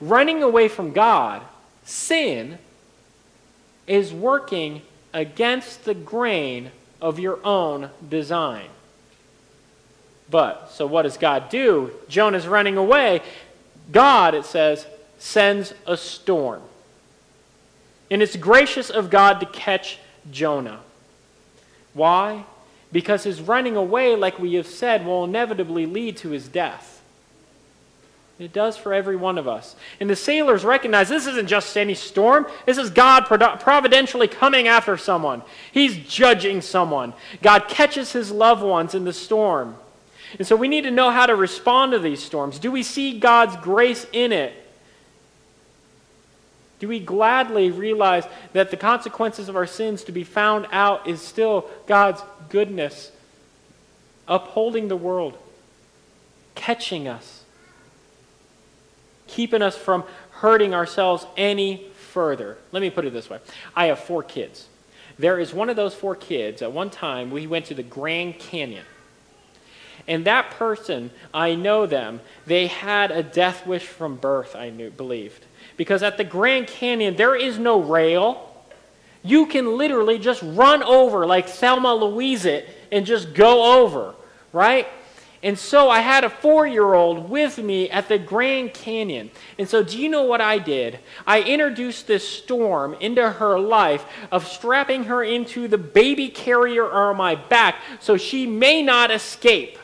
Running 0.00 0.42
away 0.42 0.68
from 0.68 0.94
God, 0.94 1.42
sin, 1.84 2.56
is 3.86 4.10
working 4.10 4.80
against 5.12 5.84
the 5.84 5.92
grain 5.92 6.70
of 6.98 7.18
your 7.18 7.44
own 7.44 7.90
design. 8.08 8.70
But, 10.30 10.70
so 10.70 10.86
what 10.86 11.02
does 11.02 11.16
God 11.16 11.48
do? 11.48 11.90
Jonah's 12.08 12.46
running 12.46 12.76
away. 12.76 13.20
God, 13.90 14.34
it 14.34 14.44
says, 14.44 14.86
sends 15.18 15.74
a 15.86 15.96
storm. 15.96 16.62
And 18.10 18.22
it's 18.22 18.36
gracious 18.36 18.90
of 18.90 19.10
God 19.10 19.40
to 19.40 19.46
catch 19.46 19.98
Jonah. 20.30 20.80
Why? 21.94 22.44
Because 22.92 23.24
his 23.24 23.40
running 23.40 23.76
away, 23.76 24.14
like 24.14 24.38
we 24.38 24.54
have 24.54 24.66
said, 24.66 25.04
will 25.04 25.24
inevitably 25.24 25.86
lead 25.86 26.16
to 26.18 26.30
his 26.30 26.48
death. 26.48 27.02
It 28.38 28.52
does 28.52 28.76
for 28.76 28.94
every 28.94 29.16
one 29.16 29.36
of 29.36 29.46
us. 29.46 29.76
And 30.00 30.08
the 30.08 30.16
sailors 30.16 30.64
recognize 30.64 31.08
this 31.08 31.26
isn't 31.26 31.46
just 31.46 31.76
any 31.76 31.94
storm. 31.94 32.46
This 32.64 32.78
is 32.78 32.88
God 32.88 33.26
providentially 33.26 34.28
coming 34.28 34.66
after 34.66 34.96
someone. 34.96 35.42
He's 35.70 35.96
judging 35.96 36.62
someone. 36.62 37.12
God 37.42 37.68
catches 37.68 38.12
his 38.12 38.30
loved 38.30 38.62
ones 38.62 38.94
in 38.94 39.04
the 39.04 39.12
storm. 39.12 39.76
And 40.38 40.46
so 40.46 40.56
we 40.56 40.68
need 40.68 40.82
to 40.82 40.90
know 40.90 41.10
how 41.10 41.26
to 41.26 41.34
respond 41.34 41.92
to 41.92 41.98
these 41.98 42.22
storms. 42.22 42.58
Do 42.58 42.70
we 42.70 42.82
see 42.82 43.18
God's 43.18 43.56
grace 43.56 44.06
in 44.12 44.32
it? 44.32 44.54
Do 46.78 46.88
we 46.88 47.00
gladly 47.00 47.70
realize 47.70 48.24
that 48.52 48.70
the 48.70 48.76
consequences 48.76 49.48
of 49.48 49.56
our 49.56 49.66
sins 49.66 50.04
to 50.04 50.12
be 50.12 50.24
found 50.24 50.66
out 50.72 51.06
is 51.06 51.20
still 51.20 51.68
God's 51.86 52.22
goodness, 52.48 53.12
upholding 54.26 54.88
the 54.88 54.96
world, 54.96 55.36
catching 56.54 57.06
us? 57.06 57.40
keeping 59.30 59.62
us 59.62 59.76
from 59.76 60.04
hurting 60.32 60.74
ourselves 60.74 61.26
any 61.36 61.86
further. 62.12 62.58
Let 62.72 62.80
me 62.80 62.90
put 62.90 63.04
it 63.04 63.12
this 63.12 63.30
way 63.30 63.38
I 63.74 63.86
have 63.86 64.00
four 64.00 64.22
kids. 64.22 64.66
There 65.18 65.38
is 65.38 65.52
one 65.52 65.68
of 65.68 65.76
those 65.76 65.94
four 65.94 66.16
kids, 66.16 66.62
at 66.62 66.72
one 66.72 66.90
time, 66.90 67.30
we 67.30 67.46
went 67.46 67.66
to 67.66 67.74
the 67.74 67.82
Grand 67.82 68.38
Canyon. 68.38 68.84
And 70.10 70.24
that 70.24 70.50
person, 70.50 71.12
I 71.32 71.54
know 71.54 71.86
them, 71.86 72.20
they 72.44 72.66
had 72.66 73.12
a 73.12 73.22
death 73.22 73.64
wish 73.64 73.86
from 73.86 74.16
birth, 74.16 74.56
I 74.56 74.68
knew, 74.70 74.90
believed. 74.90 75.46
Because 75.76 76.02
at 76.02 76.16
the 76.16 76.24
Grand 76.24 76.66
Canyon, 76.66 77.14
there 77.14 77.36
is 77.36 77.60
no 77.60 77.80
rail. 77.80 78.52
You 79.22 79.46
can 79.46 79.78
literally 79.78 80.18
just 80.18 80.42
run 80.42 80.82
over 80.82 81.26
like 81.26 81.48
Thelma 81.48 81.94
Louise 81.94 82.44
it 82.44 82.68
and 82.90 83.06
just 83.06 83.34
go 83.34 83.84
over, 83.84 84.16
right? 84.52 84.88
And 85.44 85.56
so 85.56 85.88
I 85.88 86.00
had 86.00 86.24
a 86.24 86.30
four 86.30 86.66
year 86.66 86.92
old 86.92 87.30
with 87.30 87.58
me 87.58 87.88
at 87.88 88.08
the 88.08 88.18
Grand 88.18 88.74
Canyon. 88.74 89.30
And 89.60 89.68
so, 89.68 89.84
do 89.84 89.96
you 89.96 90.08
know 90.08 90.24
what 90.24 90.40
I 90.40 90.58
did? 90.58 90.98
I 91.24 91.42
introduced 91.42 92.08
this 92.08 92.28
storm 92.28 92.94
into 92.94 93.30
her 93.30 93.60
life 93.60 94.04
of 94.32 94.44
strapping 94.48 95.04
her 95.04 95.22
into 95.22 95.68
the 95.68 95.78
baby 95.78 96.30
carrier 96.30 96.90
on 96.90 97.16
my 97.16 97.36
back 97.36 97.76
so 98.00 98.16
she 98.16 98.44
may 98.44 98.82
not 98.82 99.12
escape. 99.12 99.78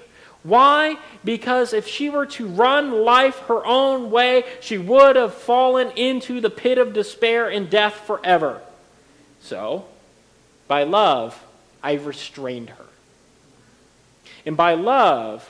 Why? 0.47 0.97
Because 1.25 1.73
if 1.73 1.89
she 1.89 2.09
were 2.09 2.27
to 2.27 2.47
run 2.47 3.03
life 3.05 3.39
her 3.49 3.67
own 3.67 4.13
way, 4.13 4.45
she 4.61 4.79
would 4.79 5.17
have 5.17 5.35
fallen 5.35 5.91
into 5.97 6.41
the 6.41 6.51
pit 6.51 6.79
of 6.79 6.93
despair 6.93 7.49
and 7.49 7.69
death 7.69 7.95
forever. 8.07 8.63
So, 9.41 9.87
by 10.69 10.85
love, 10.85 11.43
I 11.83 11.95
restrained 11.95 12.71
her. 12.71 12.87
And 14.45 14.57
by 14.57 14.75
love, 14.75 15.49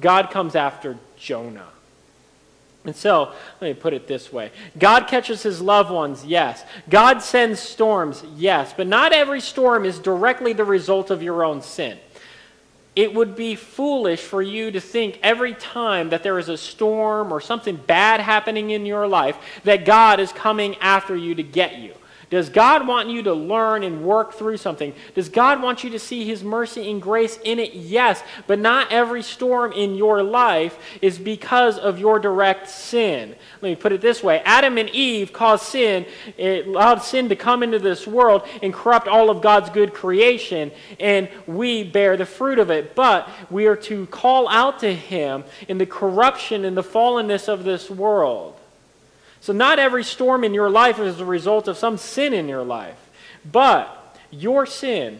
God 0.00 0.30
comes 0.30 0.54
after 0.54 0.96
Jonah. 1.16 1.66
And 2.84 2.94
so, 2.94 3.32
let 3.60 3.68
me 3.68 3.74
put 3.74 3.94
it 3.94 4.06
this 4.06 4.32
way 4.32 4.52
God 4.78 5.08
catches 5.08 5.42
his 5.42 5.60
loved 5.60 5.90
ones, 5.90 6.24
yes. 6.24 6.64
God 6.88 7.20
sends 7.20 7.58
storms, 7.58 8.22
yes. 8.36 8.72
But 8.76 8.86
not 8.86 9.12
every 9.12 9.40
storm 9.40 9.84
is 9.84 9.98
directly 9.98 10.52
the 10.52 10.64
result 10.64 11.10
of 11.10 11.20
your 11.20 11.44
own 11.44 11.62
sin. 11.62 11.98
It 12.94 13.14
would 13.14 13.34
be 13.34 13.54
foolish 13.54 14.20
for 14.20 14.42
you 14.42 14.70
to 14.70 14.80
think 14.80 15.18
every 15.22 15.54
time 15.54 16.10
that 16.10 16.22
there 16.22 16.38
is 16.38 16.50
a 16.50 16.58
storm 16.58 17.32
or 17.32 17.40
something 17.40 17.76
bad 17.76 18.20
happening 18.20 18.70
in 18.70 18.84
your 18.84 19.08
life 19.08 19.38
that 19.64 19.86
God 19.86 20.20
is 20.20 20.30
coming 20.32 20.76
after 20.76 21.16
you 21.16 21.34
to 21.34 21.42
get 21.42 21.78
you. 21.78 21.94
Does 22.32 22.48
God 22.48 22.86
want 22.86 23.10
you 23.10 23.22
to 23.24 23.34
learn 23.34 23.82
and 23.82 24.04
work 24.04 24.32
through 24.32 24.56
something? 24.56 24.94
Does 25.14 25.28
God 25.28 25.60
want 25.60 25.84
you 25.84 25.90
to 25.90 25.98
see 25.98 26.24
His 26.24 26.42
mercy 26.42 26.90
and 26.90 27.02
grace 27.02 27.38
in 27.44 27.58
it? 27.58 27.74
Yes. 27.74 28.22
But 28.46 28.58
not 28.58 28.90
every 28.90 29.22
storm 29.22 29.72
in 29.72 29.96
your 29.96 30.22
life 30.22 30.78
is 31.02 31.18
because 31.18 31.76
of 31.76 31.98
your 31.98 32.18
direct 32.18 32.70
sin. 32.70 33.36
Let 33.60 33.68
me 33.68 33.76
put 33.76 33.92
it 33.92 34.00
this 34.00 34.22
way 34.22 34.40
Adam 34.46 34.78
and 34.78 34.88
Eve 34.88 35.34
caused 35.34 35.64
sin, 35.64 36.06
it 36.38 36.68
allowed 36.68 37.02
sin 37.02 37.28
to 37.28 37.36
come 37.36 37.62
into 37.62 37.78
this 37.78 38.06
world 38.06 38.48
and 38.62 38.72
corrupt 38.72 39.08
all 39.08 39.28
of 39.28 39.42
God's 39.42 39.68
good 39.68 39.92
creation, 39.92 40.72
and 40.98 41.28
we 41.46 41.84
bear 41.84 42.16
the 42.16 42.24
fruit 42.24 42.58
of 42.58 42.70
it. 42.70 42.94
But 42.94 43.28
we 43.50 43.66
are 43.66 43.76
to 43.76 44.06
call 44.06 44.48
out 44.48 44.78
to 44.78 44.94
Him 44.94 45.44
in 45.68 45.76
the 45.76 45.84
corruption 45.84 46.64
and 46.64 46.78
the 46.78 46.82
fallenness 46.82 47.46
of 47.46 47.64
this 47.64 47.90
world. 47.90 48.58
So, 49.42 49.52
not 49.52 49.80
every 49.80 50.04
storm 50.04 50.44
in 50.44 50.54
your 50.54 50.70
life 50.70 51.00
is 51.00 51.18
a 51.18 51.24
result 51.24 51.66
of 51.66 51.76
some 51.76 51.98
sin 51.98 52.32
in 52.32 52.48
your 52.48 52.62
life, 52.62 53.10
but 53.50 54.16
your 54.30 54.66
sin 54.66 55.18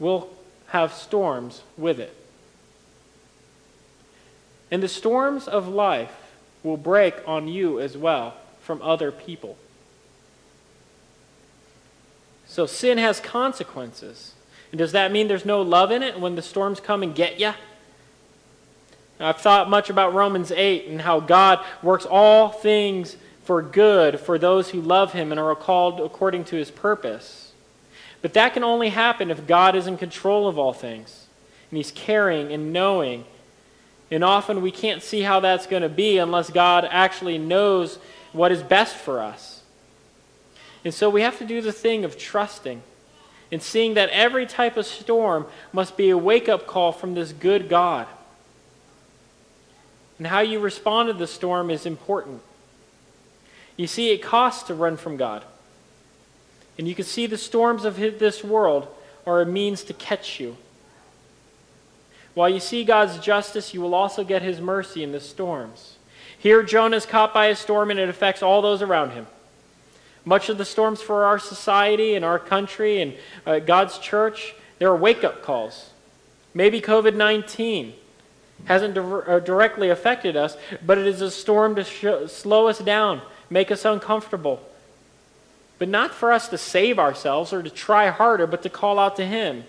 will 0.00 0.28
have 0.66 0.92
storms 0.92 1.62
with 1.78 2.00
it. 2.00 2.12
And 4.72 4.82
the 4.82 4.88
storms 4.88 5.46
of 5.46 5.68
life 5.68 6.32
will 6.64 6.76
break 6.76 7.14
on 7.28 7.46
you 7.46 7.78
as 7.78 7.96
well 7.96 8.34
from 8.60 8.82
other 8.82 9.12
people. 9.12 9.56
So 12.48 12.66
sin 12.66 12.98
has 12.98 13.20
consequences. 13.20 14.34
And 14.72 14.80
does 14.80 14.90
that 14.90 15.12
mean 15.12 15.28
there's 15.28 15.44
no 15.44 15.62
love 15.62 15.92
in 15.92 16.02
it 16.02 16.18
when 16.18 16.34
the 16.34 16.42
storms 16.42 16.80
come 16.80 17.04
and 17.04 17.14
get 17.14 17.38
you? 17.38 17.52
I've 19.22 19.40
thought 19.40 19.70
much 19.70 19.90
about 19.90 20.14
Romans 20.14 20.50
8 20.50 20.88
and 20.88 21.00
how 21.00 21.20
God 21.20 21.64
works 21.82 22.04
all 22.04 22.48
things 22.48 23.16
for 23.44 23.62
good 23.62 24.20
for 24.20 24.38
those 24.38 24.70
who 24.70 24.80
love 24.80 25.12
him 25.12 25.30
and 25.30 25.40
are 25.40 25.54
called 25.54 26.00
according 26.00 26.44
to 26.44 26.56
his 26.56 26.70
purpose. 26.70 27.52
But 28.20 28.34
that 28.34 28.54
can 28.54 28.62
only 28.62 28.90
happen 28.90 29.30
if 29.30 29.46
God 29.46 29.74
is 29.74 29.86
in 29.86 29.96
control 29.96 30.48
of 30.48 30.58
all 30.58 30.72
things 30.72 31.26
and 31.70 31.76
he's 31.76 31.90
caring 31.90 32.52
and 32.52 32.72
knowing. 32.72 33.24
And 34.10 34.22
often 34.22 34.60
we 34.60 34.70
can't 34.70 35.02
see 35.02 35.22
how 35.22 35.40
that's 35.40 35.66
going 35.66 35.82
to 35.82 35.88
be 35.88 36.18
unless 36.18 36.50
God 36.50 36.86
actually 36.88 37.38
knows 37.38 37.98
what 38.32 38.52
is 38.52 38.62
best 38.62 38.94
for 38.94 39.20
us. 39.20 39.62
And 40.84 40.92
so 40.92 41.08
we 41.08 41.22
have 41.22 41.38
to 41.38 41.44
do 41.44 41.60
the 41.60 41.72
thing 41.72 42.04
of 42.04 42.18
trusting 42.18 42.82
and 43.50 43.62
seeing 43.62 43.94
that 43.94 44.08
every 44.10 44.46
type 44.46 44.76
of 44.76 44.86
storm 44.86 45.46
must 45.72 45.96
be 45.96 46.10
a 46.10 46.18
wake 46.18 46.48
up 46.48 46.66
call 46.66 46.92
from 46.92 47.14
this 47.14 47.32
good 47.32 47.68
God. 47.68 48.06
And 50.22 50.28
how 50.28 50.38
you 50.38 50.60
respond 50.60 51.08
to 51.08 51.14
the 51.14 51.26
storm 51.26 51.68
is 51.68 51.84
important. 51.84 52.42
You 53.76 53.88
see, 53.88 54.12
it 54.12 54.22
costs 54.22 54.62
to 54.68 54.74
run 54.74 54.96
from 54.96 55.16
God. 55.16 55.44
And 56.78 56.86
you 56.86 56.94
can 56.94 57.04
see 57.04 57.26
the 57.26 57.36
storms 57.36 57.84
of 57.84 57.96
this 57.96 58.44
world 58.44 58.86
are 59.26 59.40
a 59.40 59.46
means 59.46 59.82
to 59.82 59.92
catch 59.92 60.38
you. 60.38 60.56
While 62.34 62.50
you 62.50 62.60
see 62.60 62.84
God's 62.84 63.18
justice, 63.18 63.74
you 63.74 63.80
will 63.80 63.96
also 63.96 64.22
get 64.22 64.42
his 64.42 64.60
mercy 64.60 65.02
in 65.02 65.10
the 65.10 65.18
storms. 65.18 65.96
Here, 66.38 66.62
Jonah 66.62 66.98
is 66.98 67.04
caught 67.04 67.34
by 67.34 67.46
a 67.46 67.56
storm 67.56 67.90
and 67.90 67.98
it 67.98 68.08
affects 68.08 68.44
all 68.44 68.62
those 68.62 68.80
around 68.80 69.10
him. 69.10 69.26
Much 70.24 70.48
of 70.48 70.56
the 70.56 70.64
storms 70.64 71.02
for 71.02 71.24
our 71.24 71.40
society 71.40 72.14
and 72.14 72.24
our 72.24 72.38
country 72.38 73.02
and 73.02 73.14
uh, 73.44 73.58
God's 73.58 73.98
church, 73.98 74.54
there 74.78 74.88
are 74.88 74.96
wake 74.96 75.24
up 75.24 75.42
calls. 75.42 75.90
Maybe 76.54 76.80
COVID 76.80 77.16
19 77.16 77.94
hasn't 78.64 78.94
di- 78.94 79.00
uh, 79.00 79.40
directly 79.40 79.88
affected 79.90 80.36
us, 80.36 80.56
but 80.84 80.98
it 80.98 81.06
is 81.06 81.20
a 81.20 81.30
storm 81.30 81.74
to 81.76 81.84
sh- 81.84 82.30
slow 82.30 82.68
us 82.68 82.78
down, 82.78 83.22
make 83.50 83.70
us 83.70 83.84
uncomfortable. 83.84 84.60
But 85.78 85.88
not 85.88 86.12
for 86.12 86.32
us 86.32 86.48
to 86.48 86.58
save 86.58 86.98
ourselves 86.98 87.52
or 87.52 87.62
to 87.62 87.70
try 87.70 88.08
harder, 88.08 88.46
but 88.46 88.62
to 88.62 88.68
call 88.68 88.98
out 88.98 89.16
to 89.16 89.26
Him. 89.26 89.64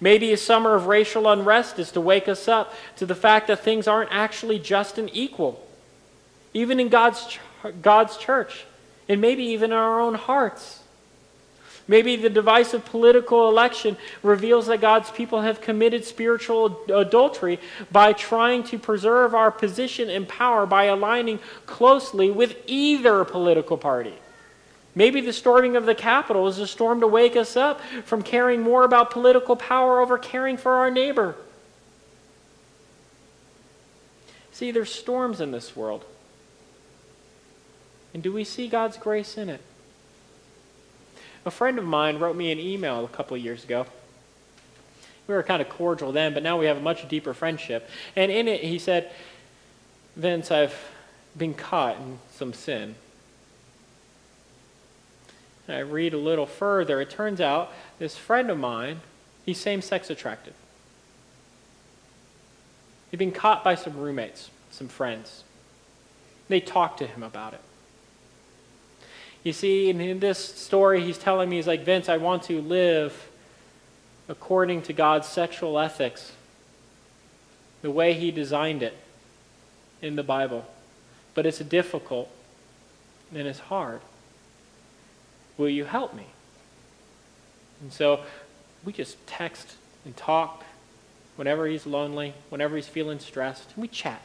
Maybe 0.00 0.32
a 0.32 0.36
summer 0.36 0.74
of 0.74 0.86
racial 0.86 1.28
unrest 1.28 1.78
is 1.78 1.90
to 1.92 2.00
wake 2.00 2.28
us 2.28 2.48
up 2.48 2.74
to 2.96 3.06
the 3.06 3.14
fact 3.14 3.48
that 3.48 3.60
things 3.60 3.88
aren't 3.88 4.12
actually 4.12 4.58
just 4.58 4.98
and 4.98 5.10
equal, 5.12 5.66
even 6.52 6.78
in 6.78 6.88
God's, 6.88 7.26
ch- 7.26 7.40
God's 7.82 8.16
church, 8.16 8.66
and 9.08 9.20
maybe 9.20 9.42
even 9.44 9.72
in 9.72 9.76
our 9.76 10.00
own 10.00 10.14
hearts. 10.14 10.80
Maybe 11.88 12.16
the 12.16 12.30
divisive 12.30 12.84
political 12.84 13.48
election 13.48 13.96
reveals 14.22 14.66
that 14.66 14.80
God's 14.80 15.10
people 15.10 15.42
have 15.42 15.60
committed 15.60 16.04
spiritual 16.04 16.80
adultery 16.92 17.60
by 17.92 18.12
trying 18.12 18.64
to 18.64 18.78
preserve 18.78 19.34
our 19.34 19.52
position 19.52 20.10
and 20.10 20.28
power 20.28 20.66
by 20.66 20.84
aligning 20.84 21.38
closely 21.64 22.30
with 22.30 22.56
either 22.66 23.24
political 23.24 23.78
party. 23.78 24.14
Maybe 24.96 25.20
the 25.20 25.32
storming 25.32 25.76
of 25.76 25.86
the 25.86 25.94
Capitol 25.94 26.48
is 26.48 26.58
a 26.58 26.66
storm 26.66 27.00
to 27.00 27.06
wake 27.06 27.36
us 27.36 27.56
up 27.56 27.80
from 28.04 28.22
caring 28.22 28.62
more 28.62 28.82
about 28.82 29.10
political 29.10 29.54
power 29.54 30.00
over 30.00 30.18
caring 30.18 30.56
for 30.56 30.72
our 30.72 30.90
neighbor. 30.90 31.36
See, 34.50 34.70
there's 34.70 34.92
storms 34.92 35.40
in 35.40 35.50
this 35.50 35.76
world. 35.76 36.04
And 38.14 38.22
do 38.22 38.32
we 38.32 38.42
see 38.42 38.68
God's 38.68 38.96
grace 38.96 39.36
in 39.36 39.50
it? 39.50 39.60
A 41.46 41.50
friend 41.50 41.78
of 41.78 41.84
mine 41.84 42.18
wrote 42.18 42.34
me 42.34 42.50
an 42.50 42.58
email 42.58 43.04
a 43.04 43.08
couple 43.08 43.36
of 43.36 43.42
years 43.42 43.62
ago. 43.62 43.86
We 45.28 45.34
were 45.34 45.44
kind 45.44 45.62
of 45.62 45.68
cordial 45.68 46.10
then, 46.10 46.34
but 46.34 46.42
now 46.42 46.58
we 46.58 46.66
have 46.66 46.76
a 46.76 46.80
much 46.80 47.08
deeper 47.08 47.32
friendship. 47.34 47.88
And 48.16 48.32
in 48.32 48.48
it, 48.48 48.62
he 48.62 48.80
said, 48.80 49.12
Vince, 50.16 50.50
I've 50.50 50.76
been 51.36 51.54
caught 51.54 51.98
in 51.98 52.18
some 52.32 52.52
sin. 52.52 52.96
And 55.68 55.76
I 55.76 55.80
read 55.80 56.14
a 56.14 56.18
little 56.18 56.46
further. 56.46 57.00
It 57.00 57.10
turns 57.10 57.40
out 57.40 57.72
this 58.00 58.16
friend 58.16 58.50
of 58.50 58.58
mine, 58.58 59.00
he's 59.44 59.58
same 59.58 59.82
sex 59.82 60.10
attracted. 60.10 60.54
He'd 63.10 63.18
been 63.18 63.32
caught 63.32 63.62
by 63.62 63.76
some 63.76 63.96
roommates, 63.96 64.50
some 64.72 64.88
friends. 64.88 65.44
They 66.48 66.60
talked 66.60 66.98
to 66.98 67.06
him 67.06 67.22
about 67.22 67.54
it. 67.54 67.60
You 69.46 69.52
see, 69.52 69.90
in 69.90 70.18
this 70.18 70.40
story, 70.40 71.04
he's 71.04 71.18
telling 71.18 71.48
me, 71.48 71.54
he's 71.54 71.68
like, 71.68 71.84
Vince, 71.84 72.08
I 72.08 72.16
want 72.16 72.42
to 72.44 72.60
live 72.60 73.28
according 74.28 74.82
to 74.82 74.92
God's 74.92 75.28
sexual 75.28 75.78
ethics, 75.78 76.32
the 77.80 77.92
way 77.92 78.14
he 78.14 78.32
designed 78.32 78.82
it 78.82 78.98
in 80.02 80.16
the 80.16 80.24
Bible. 80.24 80.66
But 81.34 81.46
it's 81.46 81.60
difficult 81.60 82.28
and 83.32 83.46
it's 83.46 83.60
hard. 83.60 84.00
Will 85.56 85.68
you 85.68 85.84
help 85.84 86.12
me? 86.12 86.26
And 87.80 87.92
so 87.92 88.22
we 88.84 88.92
just 88.92 89.24
text 89.28 89.76
and 90.04 90.16
talk 90.16 90.64
whenever 91.36 91.68
he's 91.68 91.86
lonely, 91.86 92.34
whenever 92.48 92.74
he's 92.74 92.88
feeling 92.88 93.20
stressed, 93.20 93.68
and 93.76 93.82
we 93.82 93.86
chat. 93.86 94.22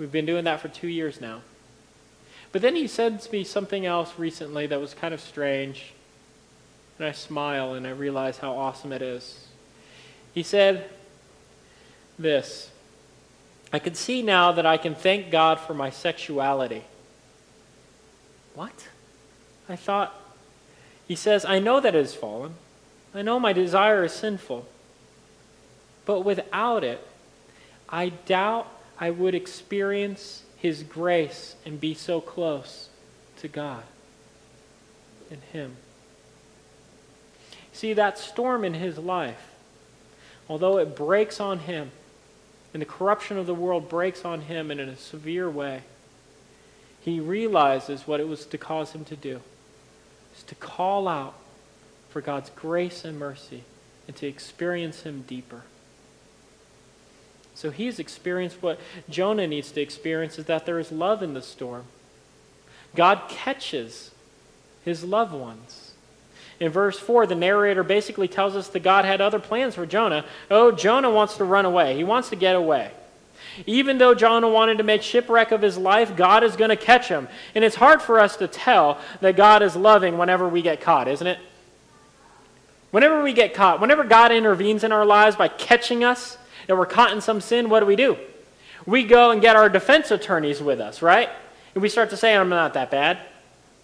We've 0.00 0.10
been 0.10 0.26
doing 0.26 0.42
that 0.46 0.58
for 0.58 0.66
two 0.66 0.88
years 0.88 1.20
now. 1.20 1.42
But 2.52 2.62
then 2.62 2.74
he 2.74 2.86
said 2.86 3.20
to 3.20 3.32
me 3.32 3.44
something 3.44 3.86
else 3.86 4.18
recently 4.18 4.66
that 4.66 4.80
was 4.80 4.94
kind 4.94 5.14
of 5.14 5.20
strange. 5.20 5.92
And 6.98 7.06
I 7.06 7.12
smile 7.12 7.74
and 7.74 7.86
I 7.86 7.90
realize 7.90 8.38
how 8.38 8.52
awesome 8.52 8.92
it 8.92 9.02
is. 9.02 9.46
He 10.34 10.42
said 10.42 10.90
this 12.18 12.70
I 13.72 13.78
can 13.78 13.94
see 13.94 14.22
now 14.22 14.52
that 14.52 14.66
I 14.66 14.76
can 14.76 14.94
thank 14.94 15.30
God 15.30 15.60
for 15.60 15.74
my 15.74 15.90
sexuality. 15.90 16.84
What? 18.54 18.88
I 19.68 19.76
thought, 19.76 20.14
he 21.06 21.14
says, 21.14 21.44
I 21.44 21.60
know 21.60 21.80
that 21.80 21.94
it 21.94 22.04
is 22.04 22.14
fallen. 22.14 22.54
I 23.14 23.22
know 23.22 23.38
my 23.38 23.52
desire 23.52 24.04
is 24.04 24.12
sinful. 24.12 24.66
But 26.04 26.20
without 26.20 26.82
it, 26.82 27.06
I 27.88 28.08
doubt 28.08 28.66
I 28.98 29.10
would 29.10 29.34
experience 29.34 30.42
his 30.60 30.82
grace 30.82 31.56
and 31.64 31.80
be 31.80 31.94
so 31.94 32.20
close 32.20 32.88
to 33.38 33.48
God 33.48 33.82
and 35.30 35.40
Him. 35.52 35.76
See, 37.72 37.92
that 37.94 38.18
storm 38.18 38.64
in 38.64 38.74
his 38.74 38.98
life, 38.98 39.52
although 40.48 40.78
it 40.78 40.96
breaks 40.96 41.40
on 41.40 41.60
him, 41.60 41.92
and 42.74 42.82
the 42.82 42.86
corruption 42.86 43.38
of 43.38 43.46
the 43.46 43.54
world 43.54 43.88
breaks 43.88 44.24
on 44.24 44.42
him 44.42 44.70
in 44.70 44.80
a 44.80 44.96
severe 44.96 45.48
way, 45.48 45.82
he 47.00 47.20
realizes 47.20 48.06
what 48.06 48.20
it 48.20 48.28
was 48.28 48.44
to 48.46 48.58
cause 48.58 48.92
him 48.92 49.04
to 49.06 49.16
do 49.16 49.40
is 50.36 50.42
to 50.44 50.54
call 50.54 51.08
out 51.08 51.34
for 52.08 52.20
God's 52.20 52.50
grace 52.50 53.04
and 53.04 53.18
mercy 53.18 53.64
and 54.06 54.16
to 54.16 54.26
experience 54.26 55.02
Him 55.02 55.24
deeper. 55.26 55.62
So 57.60 57.70
he's 57.70 57.98
experienced 57.98 58.62
what 58.62 58.80
Jonah 59.10 59.46
needs 59.46 59.70
to 59.72 59.82
experience 59.82 60.38
is 60.38 60.46
that 60.46 60.64
there 60.64 60.78
is 60.78 60.90
love 60.90 61.22
in 61.22 61.34
the 61.34 61.42
storm. 61.42 61.84
God 62.96 63.20
catches 63.28 64.12
his 64.82 65.04
loved 65.04 65.34
ones. 65.34 65.92
In 66.58 66.72
verse 66.72 66.98
4, 66.98 67.26
the 67.26 67.34
narrator 67.34 67.82
basically 67.82 68.28
tells 68.28 68.56
us 68.56 68.68
that 68.68 68.82
God 68.82 69.04
had 69.04 69.20
other 69.20 69.38
plans 69.38 69.74
for 69.74 69.84
Jonah. 69.84 70.24
Oh, 70.50 70.72
Jonah 70.72 71.10
wants 71.10 71.36
to 71.36 71.44
run 71.44 71.66
away, 71.66 71.94
he 71.96 72.02
wants 72.02 72.30
to 72.30 72.36
get 72.36 72.56
away. 72.56 72.92
Even 73.66 73.98
though 73.98 74.14
Jonah 74.14 74.48
wanted 74.48 74.78
to 74.78 74.84
make 74.84 75.02
shipwreck 75.02 75.52
of 75.52 75.60
his 75.60 75.76
life, 75.76 76.16
God 76.16 76.42
is 76.42 76.56
going 76.56 76.70
to 76.70 76.76
catch 76.76 77.08
him. 77.08 77.28
And 77.54 77.62
it's 77.62 77.76
hard 77.76 78.00
for 78.00 78.18
us 78.18 78.36
to 78.36 78.48
tell 78.48 78.98
that 79.20 79.36
God 79.36 79.62
is 79.62 79.76
loving 79.76 80.16
whenever 80.16 80.48
we 80.48 80.62
get 80.62 80.80
caught, 80.80 81.08
isn't 81.08 81.26
it? 81.26 81.38
Whenever 82.90 83.22
we 83.22 83.34
get 83.34 83.52
caught, 83.52 83.82
whenever 83.82 84.02
God 84.02 84.32
intervenes 84.32 84.82
in 84.82 84.92
our 84.92 85.04
lives 85.04 85.36
by 85.36 85.48
catching 85.48 86.04
us, 86.04 86.38
that 86.66 86.76
we're 86.76 86.86
caught 86.86 87.12
in 87.12 87.20
some 87.20 87.40
sin, 87.40 87.68
what 87.68 87.80
do 87.80 87.86
we 87.86 87.96
do? 87.96 88.16
We 88.86 89.04
go 89.04 89.30
and 89.30 89.40
get 89.40 89.56
our 89.56 89.68
defense 89.68 90.10
attorneys 90.10 90.62
with 90.62 90.80
us, 90.80 91.02
right? 91.02 91.28
And 91.74 91.82
we 91.82 91.88
start 91.88 92.10
to 92.10 92.16
say, 92.16 92.36
I'm 92.36 92.48
not 92.48 92.74
that 92.74 92.90
bad. 92.90 93.18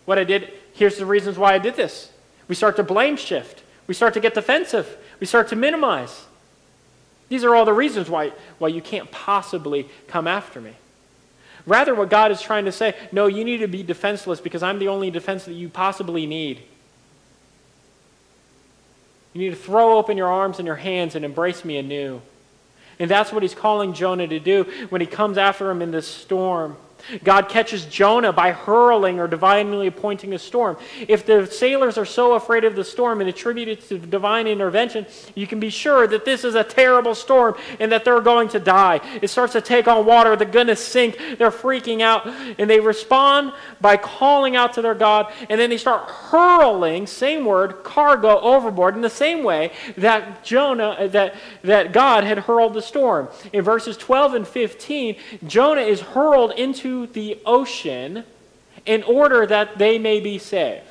What 0.05 0.19
I 0.19 0.25
did, 0.25 0.53
here's 0.73 0.97
the 0.97 1.07
reasons 1.07 1.39
why 1.39 1.55
I 1.55 1.59
did 1.59 1.77
this. 1.77 2.11
We 2.49 2.55
start 2.55 2.77
to 2.77 2.83
blame 2.83 3.17
shift. 3.17 3.63
We 3.87 3.95
start 3.95 4.15
to 4.15 4.21
get 4.21 4.35
defensive. 4.35 4.97
We 5.21 5.27
start 5.27 5.49
to 5.49 5.57
minimize. 5.57 6.27
These 7.29 7.45
are 7.45 7.55
all 7.55 7.65
the 7.65 7.73
reasons 7.73 8.09
why, 8.09 8.33
why 8.59 8.69
you 8.69 8.81
can't 8.81 9.11
possibly 9.11 9.89
come 10.07 10.27
after 10.27 10.61
me. 10.61 10.73
Rather, 11.67 11.95
what 11.95 12.09
God 12.09 12.31
is 12.31 12.41
trying 12.41 12.65
to 12.67 12.73
say, 12.73 12.95
no, 13.11 13.27
you 13.27 13.45
need 13.45 13.59
to 13.59 13.67
be 13.67 13.83
defenseless 13.83 14.41
because 14.41 14.63
I'm 14.63 14.79
the 14.79 14.89
only 14.89 15.11
defense 15.11 15.45
that 15.47 15.55
you 15.55 15.69
possibly 15.69 16.25
need. 16.25 16.63
You 19.33 19.41
need 19.41 19.51
to 19.51 19.57
throw 19.57 19.99
open 19.99 20.17
your 20.17 20.29
arms 20.29 20.59
and 20.59 20.67
your 20.67 20.77
hands 20.77 21.17
and 21.17 21.25
embrace 21.25 21.65
me 21.65 21.77
anew. 21.77 22.23
And 22.99 23.11
that's 23.11 23.33
what 23.33 23.43
he's 23.43 23.55
calling 23.55 23.93
Jonah 23.93 24.27
to 24.27 24.41
do 24.41 24.65
when 24.89 25.01
he 25.01 25.07
comes 25.07 25.39
after 25.39 25.71
him 25.71 25.83
in 25.83 25.91
this 25.91 26.07
storm. 26.07 26.77
God 27.23 27.49
catches 27.49 27.85
Jonah 27.87 28.33
by 28.33 28.53
hurling 28.53 29.21
or 29.21 29.29
divinely 29.29 29.87
appointing 29.87 30.33
a 30.35 30.39
storm. 30.39 30.77
If 31.09 31.27
the 31.27 31.47
sailors 31.47 31.99
are 31.99 32.05
so 32.05 32.35
afraid 32.35 32.65
of 32.65 32.77
the 32.77 32.85
storm 32.85 33.21
and 33.21 33.29
attribute 33.29 33.69
it 33.69 33.89
to 33.89 33.99
divine 33.99 34.47
intervention, 34.47 35.07
you 35.35 35.47
can 35.47 35.61
be 35.61 35.71
sure 35.71 36.07
that 36.07 36.25
this 36.25 36.45
is 36.45 36.55
a 36.55 36.65
terrible 36.65 37.15
storm 37.15 37.57
and 37.81 37.91
that 37.93 38.05
they're 38.05 38.21
going 38.21 38.49
to 38.51 38.61
die. 38.61 39.01
It 39.23 39.29
starts 39.29 39.53
to 39.55 39.61
take 39.61 39.89
on 39.89 40.07
water, 40.07 40.37
they're 40.37 40.49
going 40.49 40.67
to 40.69 40.77
sink, 40.77 41.19
they're 41.39 41.51
freaking 41.51 42.01
out, 42.01 42.27
and 42.59 42.69
they 42.69 42.81
respond 42.81 43.53
by 43.81 43.97
calling 43.97 44.57
out 44.57 44.73
to 44.75 44.83
their 44.83 44.95
God, 44.95 45.33
and 45.49 45.61
then 45.61 45.71
they 45.71 45.79
start 45.79 46.09
hurling, 46.11 47.07
same 47.07 47.45
word, 47.45 47.85
cargo 47.85 48.41
overboard 48.41 48.95
in 48.95 49.01
the 49.01 49.11
same 49.11 49.43
way 49.43 49.73
that 49.97 50.45
Jonah, 50.45 50.91
uh, 50.91 51.07
that, 51.09 51.35
that 51.63 51.93
God 51.93 52.25
had 52.25 52.39
hurled 52.41 52.75
the 52.75 52.83
storm. 52.83 53.29
In 53.53 53.63
verses 53.63 53.97
12 53.97 54.35
and 54.35 54.49
15, 54.49 55.17
Jonah 55.47 55.83
is 55.83 56.01
hurled 56.01 56.53
into 56.53 56.96
the 57.05 57.39
ocean 57.45 58.25
in 58.87 59.03
order 59.03 59.47
that 59.47 59.77
they 59.77 59.99
may 59.99 60.21
be 60.21 60.39
saved. 60.39 60.85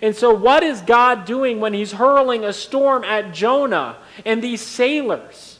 And 0.00 0.14
so, 0.14 0.32
what 0.32 0.62
is 0.62 0.80
God 0.80 1.24
doing 1.24 1.58
when 1.58 1.74
He's 1.74 1.92
hurling 1.92 2.44
a 2.44 2.52
storm 2.52 3.02
at 3.02 3.32
Jonah 3.34 3.96
and 4.24 4.40
these 4.40 4.60
sailors? 4.60 5.58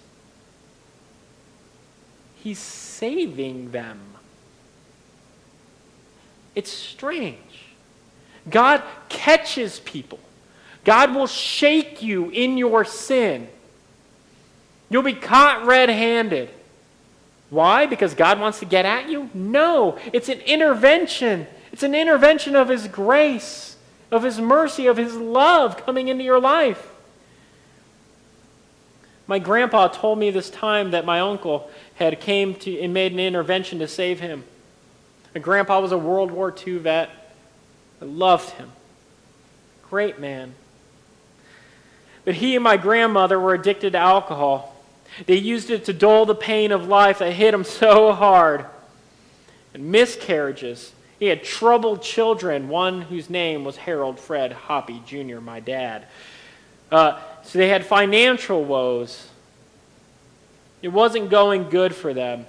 He's 2.36 2.58
saving 2.58 3.72
them. 3.72 3.98
It's 6.54 6.70
strange. 6.70 7.38
God 8.48 8.82
catches 9.08 9.80
people, 9.80 10.18
God 10.84 11.14
will 11.14 11.26
shake 11.26 12.02
you 12.02 12.30
in 12.30 12.58
your 12.58 12.84
sin. 12.84 13.48
You'll 14.90 15.02
be 15.02 15.14
caught 15.14 15.64
red 15.64 15.88
handed. 15.88 16.50
Why? 17.52 17.84
Because 17.84 18.14
God 18.14 18.40
wants 18.40 18.60
to 18.60 18.64
get 18.64 18.86
at 18.86 19.10
you? 19.10 19.28
No, 19.34 19.98
it's 20.10 20.30
an 20.30 20.40
intervention. 20.40 21.46
It's 21.70 21.82
an 21.82 21.94
intervention 21.94 22.56
of 22.56 22.70
His 22.70 22.88
grace, 22.88 23.76
of 24.10 24.22
His 24.22 24.40
mercy, 24.40 24.86
of 24.86 24.96
His 24.96 25.14
love 25.16 25.76
coming 25.84 26.08
into 26.08 26.24
your 26.24 26.40
life. 26.40 26.88
My 29.26 29.38
grandpa 29.38 29.88
told 29.88 30.18
me 30.18 30.30
this 30.30 30.48
time 30.48 30.92
that 30.92 31.04
my 31.04 31.20
uncle 31.20 31.70
had 31.96 32.20
came 32.20 32.54
to 32.54 32.80
and 32.80 32.94
made 32.94 33.12
an 33.12 33.20
intervention 33.20 33.80
to 33.80 33.86
save 33.86 34.18
him. 34.18 34.44
My 35.34 35.40
grandpa 35.42 35.78
was 35.78 35.92
a 35.92 35.98
World 35.98 36.30
War 36.30 36.54
II 36.66 36.78
vet. 36.78 37.10
I 38.00 38.06
loved 38.06 38.48
him. 38.52 38.72
Great 39.90 40.18
man. 40.18 40.54
But 42.24 42.36
he 42.36 42.54
and 42.54 42.64
my 42.64 42.78
grandmother 42.78 43.38
were 43.38 43.52
addicted 43.52 43.92
to 43.92 43.98
alcohol. 43.98 44.71
They 45.26 45.36
used 45.36 45.70
it 45.70 45.84
to 45.86 45.92
dull 45.92 46.26
the 46.26 46.34
pain 46.34 46.72
of 46.72 46.88
life 46.88 47.18
that 47.18 47.32
hit 47.32 47.54
him 47.54 47.64
so 47.64 48.12
hard. 48.12 48.66
And 49.74 49.90
miscarriages. 49.90 50.92
He 51.18 51.26
had 51.26 51.44
troubled 51.44 52.02
children, 52.02 52.68
one 52.68 53.02
whose 53.02 53.30
name 53.30 53.64
was 53.64 53.76
Harold 53.76 54.18
Fred 54.18 54.52
Hoppy 54.52 55.00
Jr., 55.06 55.40
my 55.40 55.60
dad. 55.60 56.06
Uh, 56.90 57.20
so 57.44 57.58
they 57.58 57.68
had 57.68 57.86
financial 57.86 58.64
woes. 58.64 59.28
It 60.82 60.88
wasn't 60.88 61.30
going 61.30 61.70
good 61.70 61.94
for 61.94 62.12
them. 62.12 62.46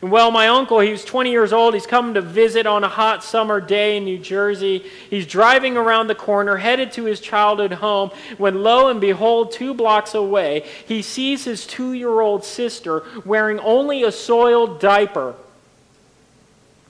And 0.00 0.12
well, 0.12 0.30
my 0.30 0.48
uncle, 0.48 0.78
he 0.78 0.90
was 0.90 1.04
20 1.04 1.30
years 1.30 1.52
old. 1.52 1.74
He's 1.74 1.86
coming 1.86 2.14
to 2.14 2.20
visit 2.20 2.66
on 2.66 2.84
a 2.84 2.88
hot 2.88 3.24
summer 3.24 3.60
day 3.60 3.96
in 3.96 4.04
New 4.04 4.18
Jersey. 4.18 4.84
He's 5.10 5.26
driving 5.26 5.76
around 5.76 6.06
the 6.06 6.14
corner, 6.14 6.56
headed 6.56 6.92
to 6.92 7.04
his 7.04 7.20
childhood 7.20 7.72
home, 7.72 8.10
when 8.36 8.62
lo 8.62 8.88
and 8.88 9.00
behold, 9.00 9.50
two 9.50 9.74
blocks 9.74 10.14
away, 10.14 10.64
he 10.86 11.02
sees 11.02 11.44
his 11.44 11.66
two 11.66 11.92
year 11.94 12.20
old 12.20 12.44
sister 12.44 13.02
wearing 13.24 13.58
only 13.60 14.04
a 14.04 14.12
soiled 14.12 14.78
diaper 14.78 15.34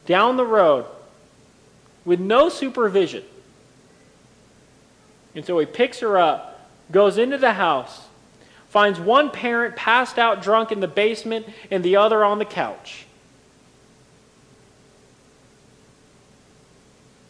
down 0.05 0.37
the 0.37 0.47
road 0.47 0.85
with 2.05 2.21
no 2.21 2.49
supervision. 2.49 3.23
And 5.35 5.47
so 5.47 5.59
he 5.59 5.67
picks 5.67 6.01
her 6.01 6.19
up, 6.19 6.69
goes 6.91 7.17
into 7.17 7.39
the 7.39 7.53
house, 7.53 8.07
finds 8.69 9.01
one 9.01 9.31
parent 9.31 9.77
passed 9.77 10.19
out 10.19 10.43
drunk 10.43 10.71
in 10.71 10.81
the 10.81 10.89
basement 10.89 11.47
and 11.71 11.83
the 11.83 11.97
other 11.97 12.25
on 12.25 12.39
the 12.39 12.45
couch. 12.45 13.07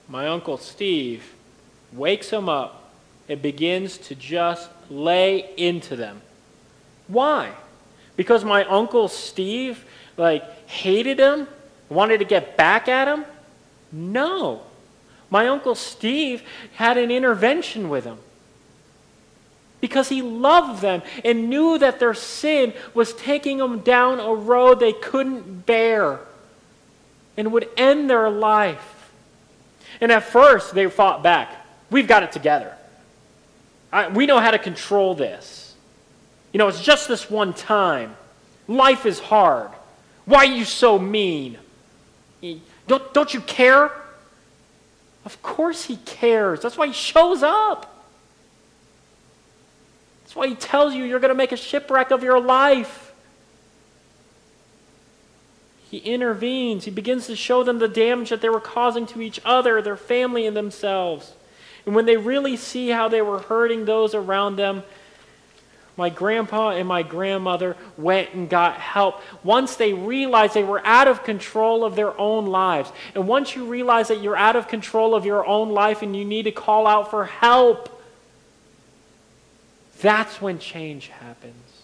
My 0.08 0.26
uncle 0.26 0.56
Steve 0.56 1.34
wakes 1.92 2.30
him 2.30 2.48
up 2.48 2.90
and 3.28 3.40
begins 3.40 3.98
to 3.98 4.14
just 4.14 4.70
lay 4.90 5.50
into 5.56 5.96
them. 5.96 6.22
Why? 7.06 7.52
Because 8.16 8.44
my 8.44 8.64
uncle 8.64 9.08
Steve 9.08 9.84
like 10.16 10.42
hated 10.68 11.18
him, 11.18 11.46
wanted 11.88 12.18
to 12.18 12.24
get 12.24 12.56
back 12.56 12.88
at 12.88 13.06
him? 13.06 13.24
No. 13.92 14.62
My 15.30 15.46
uncle 15.46 15.74
Steve 15.74 16.42
had 16.74 16.96
an 16.96 17.10
intervention 17.10 17.88
with 17.88 18.04
him 18.04 18.18
because 19.80 20.08
he 20.08 20.22
loved 20.22 20.82
them 20.82 21.02
and 21.24 21.48
knew 21.48 21.78
that 21.78 22.00
their 22.00 22.14
sin 22.14 22.72
was 22.94 23.12
taking 23.14 23.58
them 23.58 23.80
down 23.80 24.20
a 24.20 24.34
road 24.34 24.80
they 24.80 24.92
couldn't 24.92 25.66
bear 25.66 26.20
and 27.36 27.52
would 27.52 27.68
end 27.76 28.10
their 28.10 28.28
life. 28.28 29.10
And 30.00 30.10
at 30.10 30.24
first, 30.24 30.74
they 30.74 30.88
fought 30.88 31.22
back. 31.22 31.50
We've 31.90 32.08
got 32.08 32.22
it 32.22 32.32
together. 32.32 32.74
I, 33.92 34.08
we 34.08 34.26
know 34.26 34.40
how 34.40 34.50
to 34.50 34.58
control 34.58 35.14
this. 35.14 35.74
You 36.52 36.58
know, 36.58 36.68
it's 36.68 36.82
just 36.82 37.08
this 37.08 37.30
one 37.30 37.54
time. 37.54 38.16
Life 38.66 39.06
is 39.06 39.18
hard. 39.18 39.70
Why 40.24 40.38
are 40.38 40.44
you 40.44 40.64
so 40.64 40.98
mean? 40.98 41.58
Don't, 42.86 43.14
don't 43.14 43.32
you 43.32 43.40
care? 43.40 43.90
Of 45.24 45.40
course 45.42 45.84
he 45.84 45.96
cares. 45.96 46.60
That's 46.60 46.76
why 46.76 46.88
he 46.88 46.92
shows 46.92 47.42
up. 47.42 47.97
That's 50.28 50.36
why 50.36 50.48
he 50.48 50.56
tells 50.56 50.94
you 50.94 51.04
you're 51.04 51.20
going 51.20 51.30
to 51.30 51.34
make 51.34 51.52
a 51.52 51.56
shipwreck 51.56 52.10
of 52.10 52.22
your 52.22 52.38
life. 52.38 53.14
He 55.90 55.96
intervenes. 55.96 56.84
He 56.84 56.90
begins 56.90 57.28
to 57.28 57.34
show 57.34 57.62
them 57.62 57.78
the 57.78 57.88
damage 57.88 58.28
that 58.28 58.42
they 58.42 58.50
were 58.50 58.60
causing 58.60 59.06
to 59.06 59.22
each 59.22 59.40
other, 59.42 59.80
their 59.80 59.96
family, 59.96 60.46
and 60.46 60.54
themselves. 60.54 61.32
And 61.86 61.94
when 61.94 62.04
they 62.04 62.18
really 62.18 62.58
see 62.58 62.90
how 62.90 63.08
they 63.08 63.22
were 63.22 63.38
hurting 63.38 63.86
those 63.86 64.14
around 64.14 64.56
them, 64.56 64.82
my 65.96 66.10
grandpa 66.10 66.72
and 66.72 66.86
my 66.86 67.02
grandmother 67.02 67.74
went 67.96 68.34
and 68.34 68.50
got 68.50 68.74
help. 68.74 69.22
Once 69.42 69.76
they 69.76 69.94
realized 69.94 70.52
they 70.52 70.62
were 70.62 70.86
out 70.86 71.08
of 71.08 71.24
control 71.24 71.86
of 71.86 71.96
their 71.96 72.20
own 72.20 72.44
lives. 72.44 72.92
And 73.14 73.26
once 73.26 73.56
you 73.56 73.64
realize 73.64 74.08
that 74.08 74.20
you're 74.20 74.36
out 74.36 74.56
of 74.56 74.68
control 74.68 75.14
of 75.14 75.24
your 75.24 75.46
own 75.46 75.70
life 75.70 76.02
and 76.02 76.14
you 76.14 76.26
need 76.26 76.42
to 76.42 76.52
call 76.52 76.86
out 76.86 77.08
for 77.08 77.24
help, 77.24 77.97
that's 80.00 80.40
when 80.40 80.58
change 80.58 81.08
happens. 81.08 81.82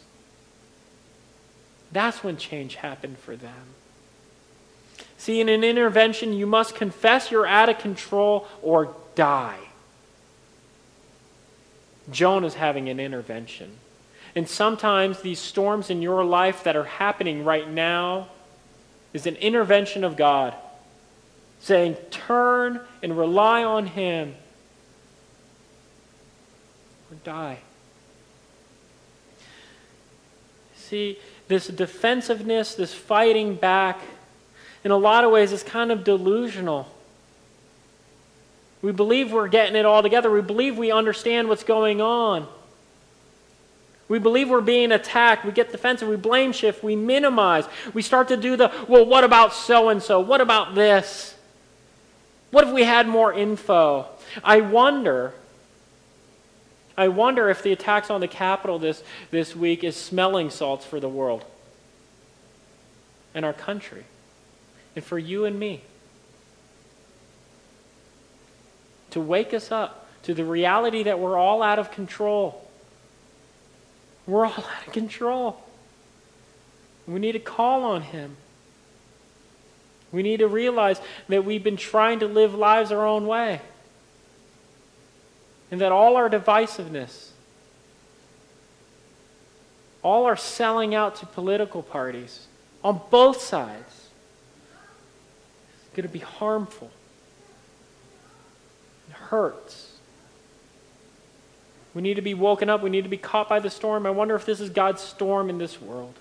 That's 1.93 2.25
when 2.25 2.37
change 2.37 2.77
happened 2.77 3.19
for 3.19 3.37
them. 3.37 3.75
See, 5.17 5.41
in 5.41 5.49
an 5.49 5.65
intervention, 5.65 6.33
you 6.33 6.47
must 6.47 6.75
confess 6.75 7.31
you're 7.31 7.47
out 7.47 7.69
of 7.69 7.79
control 7.79 8.47
or 8.63 8.95
die. 9.15 9.59
Jonah's 12.11 12.55
having 12.55 12.89
an 12.89 13.01
intervention. 13.01 13.79
And 14.35 14.49
sometimes 14.49 15.21
these 15.21 15.39
storms 15.39 15.91
in 15.91 16.03
your 16.03 16.25
life 16.25 16.65
that 16.65 16.77
are 16.77 16.85
happening 16.85 17.45
right 17.45 17.71
now 17.71 18.29
is 19.13 19.27
an 19.27 19.37
intervention 19.37 20.05
of 20.05 20.17
God 20.17 20.55
saying, 21.61 21.95
turn 22.11 22.81
and 23.03 23.17
rely 23.17 23.65
on 23.65 23.87
Him 23.87 24.35
or 27.11 27.17
die. 27.25 27.59
See, 30.89 31.19
this 31.49 31.67
defensiveness, 31.69 32.75
this 32.75 32.93
fighting 32.93 33.55
back, 33.55 34.01
in 34.85 34.91
a 34.91 34.97
lot 34.99 35.25
of 35.25 35.31
ways 35.31 35.51
is 35.51 35.63
kind 35.63 35.91
of 35.91 36.05
delusional. 36.05 36.87
We 38.83 38.93
believe 38.93 39.33
we're 39.33 39.49
getting 39.49 39.77
it 39.77 39.87
all 39.87 40.03
together. 40.03 40.31
We 40.31 40.43
believe 40.43 40.77
we 40.77 40.93
understand 40.93 41.49
what's 41.49 41.65
going 41.65 42.03
on. 42.03 42.47
We 44.09 44.19
believe 44.19 44.51
we're 44.51 44.61
being 44.61 44.93
attacked. 44.93 45.47
We 45.47 45.53
get 45.53 45.73
defensive. 45.73 46.07
We 46.07 46.17
blame 46.17 46.53
shift. 46.53 46.85
We 46.85 46.97
minimize. 46.97 47.65
We 47.95 48.03
start 48.03 48.29
to 48.29 48.37
do 48.37 48.55
the, 48.55 48.71
well, 48.87 49.07
what 49.07 49.25
about 49.25 49.55
so 49.55 49.89
and 49.89 50.03
so? 50.03 50.21
What 50.21 50.43
about 50.43 50.75
this? 50.75 51.35
What 52.51 52.65
if 52.69 52.75
we 52.75 52.85
had 52.85 53.09
more 53.09 53.33
info? 53.33 54.07
I 54.45 54.61
wonder 54.61 55.33
I 56.97 57.09
wonder 57.09 57.49
if 57.49 57.63
the 57.63 57.73
attacks 57.73 58.11
on 58.11 58.21
the 58.21 58.29
Capitol 58.29 58.79
this, 58.79 59.03
this 59.31 59.57
week 59.57 59.83
is 59.83 59.97
smelling 59.97 60.51
salts 60.51 60.85
for 60.85 61.01
the 61.01 61.09
world 61.09 61.45
and 63.35 63.45
our 63.45 63.53
country 63.53 64.05
and 64.95 65.05
for 65.05 65.19
you 65.19 65.45
and 65.45 65.59
me. 65.59 65.83
To 69.11 69.21
wake 69.21 69.53
us 69.53 69.73
up 69.73 70.09
to 70.23 70.35
the 70.35 70.45
reality 70.45 71.03
that 71.05 71.19
we're 71.19 71.37
all 71.37 71.63
out 71.63 71.79
of 71.79 71.91
control. 71.91 72.65
We're 74.27 74.47
all 74.47 74.53
out 74.53 74.87
of 74.87 74.93
control. 74.93 75.63
We 77.07 77.19
need 77.19 77.33
to 77.33 77.41
call 77.41 77.83
on 77.85 78.03
Him. 78.03 78.37
We 80.13 80.23
need 80.23 80.39
to 80.39 80.49
realize 80.49 81.01
that 81.29 81.45
we've 81.45 81.63
been 81.63 81.77
trying 81.77 82.21
to 82.21 82.27
live 82.27 82.55
lives 82.55 82.93
our 82.93 83.05
own 83.05 83.27
way. 83.27 83.61
And 85.75 85.81
that 85.81 85.91
all 85.91 86.17
our 86.17 86.31
divisiveness, 86.31 87.31
all 90.05 90.25
our 90.25 90.37
selling 90.37 90.95
out 90.95 91.17
to 91.17 91.27
political 91.27 91.83
parties 91.83 92.47
on 92.85 93.01
both 93.11 93.41
sides 93.41 93.93
is 93.93 95.89
going 95.97 96.07
to 96.07 96.13
be 96.13 96.21
harmful. 96.21 96.93
It 99.09 99.15
hurts. 99.15 99.95
We 101.93 102.03
need 102.03 102.15
to 102.15 102.23
be 102.23 102.35
woken 102.35 102.71
up. 102.71 102.81
We 102.81 102.89
need 102.89 103.03
to 103.03 103.11
be 103.11 103.17
caught 103.17 103.49
by 103.49 103.59
the 103.59 103.69
storm. 103.69 104.07
I 104.07 104.11
wonder 104.11 104.37
if 104.37 104.47
this 104.47 104.61
is 104.61 104.71
God's 104.71 105.03
storm 105.03 105.51
in 105.51 105.59
this 105.59 105.83
world. 105.83 106.15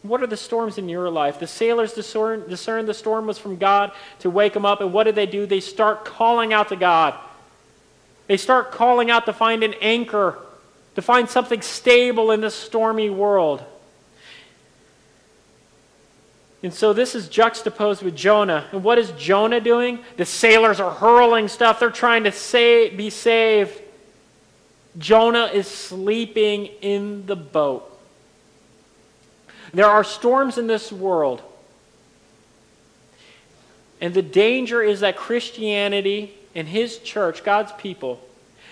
What 0.00 0.22
are 0.22 0.26
the 0.26 0.38
storms 0.38 0.78
in 0.78 0.88
your 0.88 1.10
life? 1.10 1.38
The 1.38 1.46
sailors 1.46 1.92
discerned, 1.92 2.48
discerned 2.48 2.88
the 2.88 2.94
storm 2.94 3.26
was 3.26 3.36
from 3.36 3.56
God 3.56 3.92
to 4.20 4.30
wake 4.30 4.54
them 4.54 4.64
up, 4.64 4.80
and 4.80 4.94
what 4.94 5.04
did 5.04 5.14
they 5.14 5.26
do? 5.26 5.44
They 5.44 5.60
start 5.60 6.06
calling 6.06 6.54
out 6.54 6.70
to 6.70 6.76
God. 6.76 7.20
They 8.30 8.36
start 8.36 8.70
calling 8.70 9.10
out 9.10 9.26
to 9.26 9.32
find 9.32 9.64
an 9.64 9.74
anchor, 9.80 10.38
to 10.94 11.02
find 11.02 11.28
something 11.28 11.62
stable 11.62 12.30
in 12.30 12.40
this 12.40 12.54
stormy 12.54 13.10
world. 13.10 13.60
And 16.62 16.72
so 16.72 16.92
this 16.92 17.16
is 17.16 17.28
juxtaposed 17.28 18.04
with 18.04 18.14
Jonah. 18.14 18.68
And 18.70 18.84
what 18.84 18.98
is 18.98 19.10
Jonah 19.18 19.58
doing? 19.58 19.98
The 20.16 20.24
sailors 20.24 20.78
are 20.78 20.92
hurling 20.92 21.48
stuff. 21.48 21.80
They're 21.80 21.90
trying 21.90 22.22
to 22.22 22.30
save, 22.30 22.96
be 22.96 23.10
saved. 23.10 23.82
Jonah 24.96 25.46
is 25.46 25.66
sleeping 25.66 26.66
in 26.82 27.26
the 27.26 27.34
boat. 27.34 28.00
There 29.74 29.86
are 29.86 30.04
storms 30.04 30.56
in 30.56 30.68
this 30.68 30.92
world. 30.92 31.42
And 34.00 34.14
the 34.14 34.22
danger 34.22 34.80
is 34.80 35.00
that 35.00 35.16
Christianity 35.16 36.36
and 36.54 36.68
His 36.68 36.98
church, 36.98 37.44
God's 37.44 37.72
people, 37.72 38.20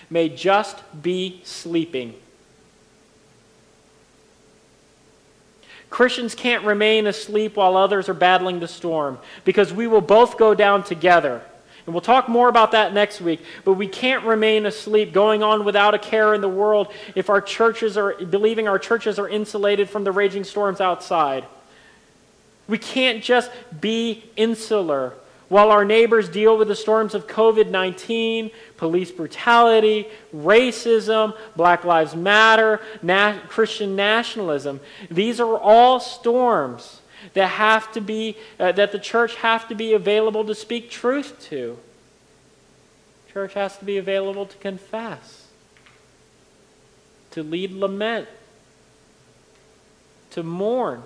may 0.09 0.29
just 0.29 0.81
be 1.01 1.41
sleeping. 1.43 2.13
Christians 5.89 6.35
can't 6.35 6.63
remain 6.65 7.07
asleep 7.07 7.55
while 7.55 7.75
others 7.75 8.09
are 8.09 8.13
battling 8.13 8.59
the 8.59 8.67
storm 8.67 9.17
because 9.43 9.73
we 9.73 9.87
will 9.87 10.01
both 10.01 10.37
go 10.37 10.53
down 10.53 10.83
together. 10.83 11.41
And 11.85 11.93
we'll 11.95 12.01
talk 12.01 12.29
more 12.29 12.49
about 12.49 12.73
that 12.73 12.93
next 12.93 13.19
week. 13.19 13.41
But 13.65 13.73
we 13.73 13.87
can't 13.87 14.23
remain 14.23 14.67
asleep, 14.67 15.11
going 15.11 15.41
on 15.41 15.65
without 15.65 15.95
a 15.95 15.99
care 15.99 16.35
in 16.35 16.41
the 16.41 16.49
world, 16.49 16.93
if 17.15 17.31
our 17.31 17.41
churches 17.41 17.97
are 17.97 18.13
believing 18.13 18.67
our 18.67 18.77
churches 18.77 19.17
are 19.17 19.27
insulated 19.27 19.89
from 19.89 20.03
the 20.03 20.11
raging 20.11 20.43
storms 20.43 20.79
outside. 20.79 21.45
We 22.67 22.77
can't 22.77 23.23
just 23.23 23.49
be 23.81 24.23
insular 24.35 25.13
while 25.49 25.71
our 25.71 25.83
neighbors 25.83 26.29
deal 26.29 26.57
with 26.57 26.67
the 26.67 26.75
storms 26.75 27.13
of 27.13 27.27
COVID 27.27 27.69
19, 27.69 28.51
police 28.77 29.11
brutality, 29.11 30.07
racism, 30.33 31.35
Black 31.55 31.83
Lives 31.83 32.15
Matter, 32.15 32.79
na- 33.01 33.39
Christian 33.47 33.95
nationalism. 33.95 34.79
These 35.11 35.39
are 35.39 35.57
all 35.57 35.99
storms 35.99 37.01
that 37.33 37.47
have 37.47 37.91
to 37.91 38.01
be 38.01 38.37
uh, 38.59 38.71
that 38.73 38.91
the 38.91 38.99
church 38.99 39.35
have 39.35 39.67
to 39.67 39.75
be 39.75 39.93
available 39.93 40.45
to 40.45 40.55
speak 40.55 40.89
truth 40.89 41.39
to 41.49 41.77
church 43.31 43.53
has 43.53 43.77
to 43.77 43.85
be 43.85 43.97
available 43.97 44.45
to 44.45 44.57
confess 44.57 45.47
to 47.31 47.43
lead 47.43 47.71
lament 47.71 48.27
to 50.31 50.41
mourn 50.41 51.03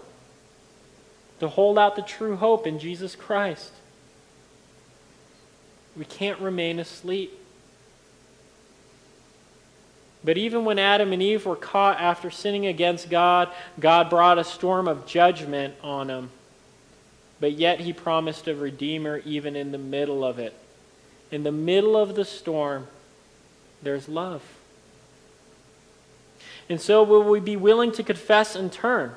to 1.39 1.49
hold 1.49 1.77
out 1.77 1.95
the 1.95 2.01
true 2.01 2.35
hope 2.35 2.65
in 2.65 2.79
jesus 2.79 3.15
christ 3.15 3.71
we 5.95 6.05
can't 6.05 6.39
remain 6.39 6.79
asleep 6.79 7.39
but 10.23 10.37
even 10.37 10.63
when 10.63 10.79
Adam 10.79 11.11
and 11.11 11.21
Eve 11.21 11.45
were 11.45 11.55
caught 11.55 11.99
after 11.99 12.31
sinning 12.31 12.65
against 12.65 13.09
God, 13.09 13.49
God 13.79 14.09
brought 14.09 14.39
a 14.39 14.43
storm 14.43 14.87
of 14.87 15.05
judgment 15.05 15.75
on 15.83 16.07
them. 16.07 16.29
But 17.41 17.53
yet 17.53 17.81
he 17.81 17.91
promised 17.91 18.47
a 18.47 18.55
redeemer 18.55 19.21
even 19.25 19.55
in 19.55 19.73
the 19.73 19.77
middle 19.77 20.23
of 20.23 20.39
it. 20.39 20.53
In 21.29 21.43
the 21.43 21.51
middle 21.51 21.97
of 21.97 22.15
the 22.15 22.23
storm, 22.23 22.87
there's 23.81 24.07
love. 24.07 24.41
And 26.69 26.79
so, 26.79 27.03
will 27.03 27.23
we 27.23 27.41
be 27.41 27.57
willing 27.57 27.91
to 27.93 28.03
confess 28.03 28.55
and 28.55 28.71
turn? 28.71 29.13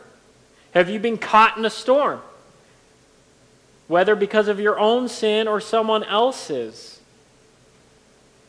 Have 0.73 0.91
you 0.91 0.99
been 0.99 1.19
caught 1.19 1.57
in 1.57 1.65
a 1.65 1.71
storm? 1.71 2.21
Whether 3.88 4.16
because 4.16 4.49
of 4.49 4.61
your 4.61 4.79
own 4.79 5.09
sin 5.09 5.46
or 5.46 5.61
someone 5.61 6.05
else's. 6.05 7.01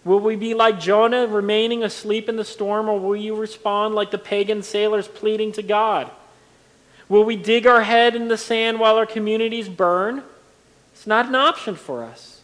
Will 0.04 0.20
we 0.20 0.36
be 0.36 0.54
like 0.54 0.80
Jonah, 0.80 1.28
remaining 1.28 1.84
asleep 1.84 2.30
in 2.30 2.38
the 2.38 2.46
storm, 2.46 2.88
or 2.88 3.00
will 3.00 3.16
you 3.16 3.36
respond 3.36 3.94
like 3.94 4.10
the 4.10 4.18
pagan 4.18 4.64
sailors 4.64 5.08
pleading 5.08 5.52
to 5.54 5.62
God? 5.62 6.10
Will 7.10 7.24
we 7.24 7.36
dig 7.36 7.68
our 7.68 7.84
head 7.84 8.16
in 8.16 8.28
the 8.28 8.38
sand 8.38 8.80
while 8.80 8.96
our 8.96 9.06
communities 9.06 9.70
burn? 9.70 10.24
It's 10.94 11.08
not 11.08 11.28
an 11.28 11.36
option 11.36 11.76
for 11.76 12.04
us. 12.04 12.42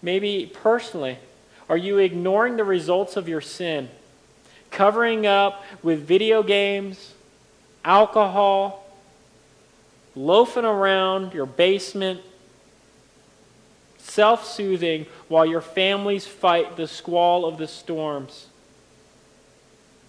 Maybe 0.00 0.50
personally, 0.52 1.18
are 1.68 1.76
you 1.76 1.98
ignoring 1.98 2.56
the 2.56 2.64
results 2.64 3.16
of 3.16 3.28
your 3.28 3.40
sin? 3.40 3.88
Covering 4.70 5.26
up 5.26 5.64
with 5.82 6.06
video 6.06 6.42
games, 6.42 7.12
alcohol, 7.84 8.87
loafing 10.18 10.64
around 10.64 11.32
your 11.32 11.46
basement, 11.46 12.20
self 13.98 14.44
soothing 14.44 15.06
while 15.28 15.46
your 15.46 15.60
families 15.60 16.26
fight 16.26 16.76
the 16.76 16.88
squall 16.88 17.46
of 17.46 17.56
the 17.56 17.68
storms? 17.68 18.46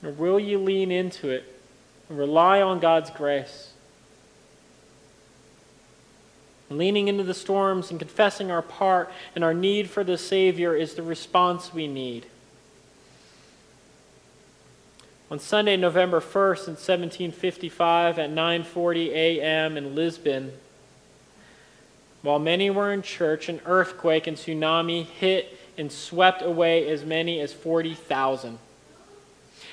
Or 0.04 0.12
will 0.12 0.40
you 0.40 0.58
lean 0.58 0.92
into 0.92 1.30
it 1.30 1.62
and 2.10 2.18
rely 2.18 2.62
on 2.62 2.80
God's 2.80 3.12
grace? 3.12 3.74
Leaning 6.70 7.08
into 7.08 7.24
the 7.24 7.34
storms 7.34 7.90
and 7.90 8.00
confessing 8.00 8.52
our 8.52 8.62
part 8.62 9.12
and 9.36 9.44
our 9.44 9.54
need 9.54 9.90
for 9.90 10.04
the 10.04 10.18
Savior 10.18 10.76
is 10.76 10.94
the 10.94 11.04
response 11.04 11.74
we 11.74 11.88
need. 11.88 12.28
On 15.32 15.38
Sunday, 15.38 15.78
November 15.78 16.20
1st 16.20 16.68
in 16.68 16.74
1755 16.74 18.18
at 18.18 18.32
9:40 18.32 19.10
a.m. 19.10 19.78
in 19.78 19.94
Lisbon, 19.94 20.54
while 22.24 22.40
many 22.40 22.72
were 22.72 22.92
in 22.92 23.04
church, 23.04 23.48
an 23.48 23.62
earthquake 23.66 24.26
and 24.26 24.36
tsunami 24.36 25.06
hit 25.06 25.56
and 25.78 25.92
swept 25.92 26.42
away 26.42 26.90
as 26.90 27.06
many 27.06 27.40
as 27.40 27.54
40,000. 27.54 28.58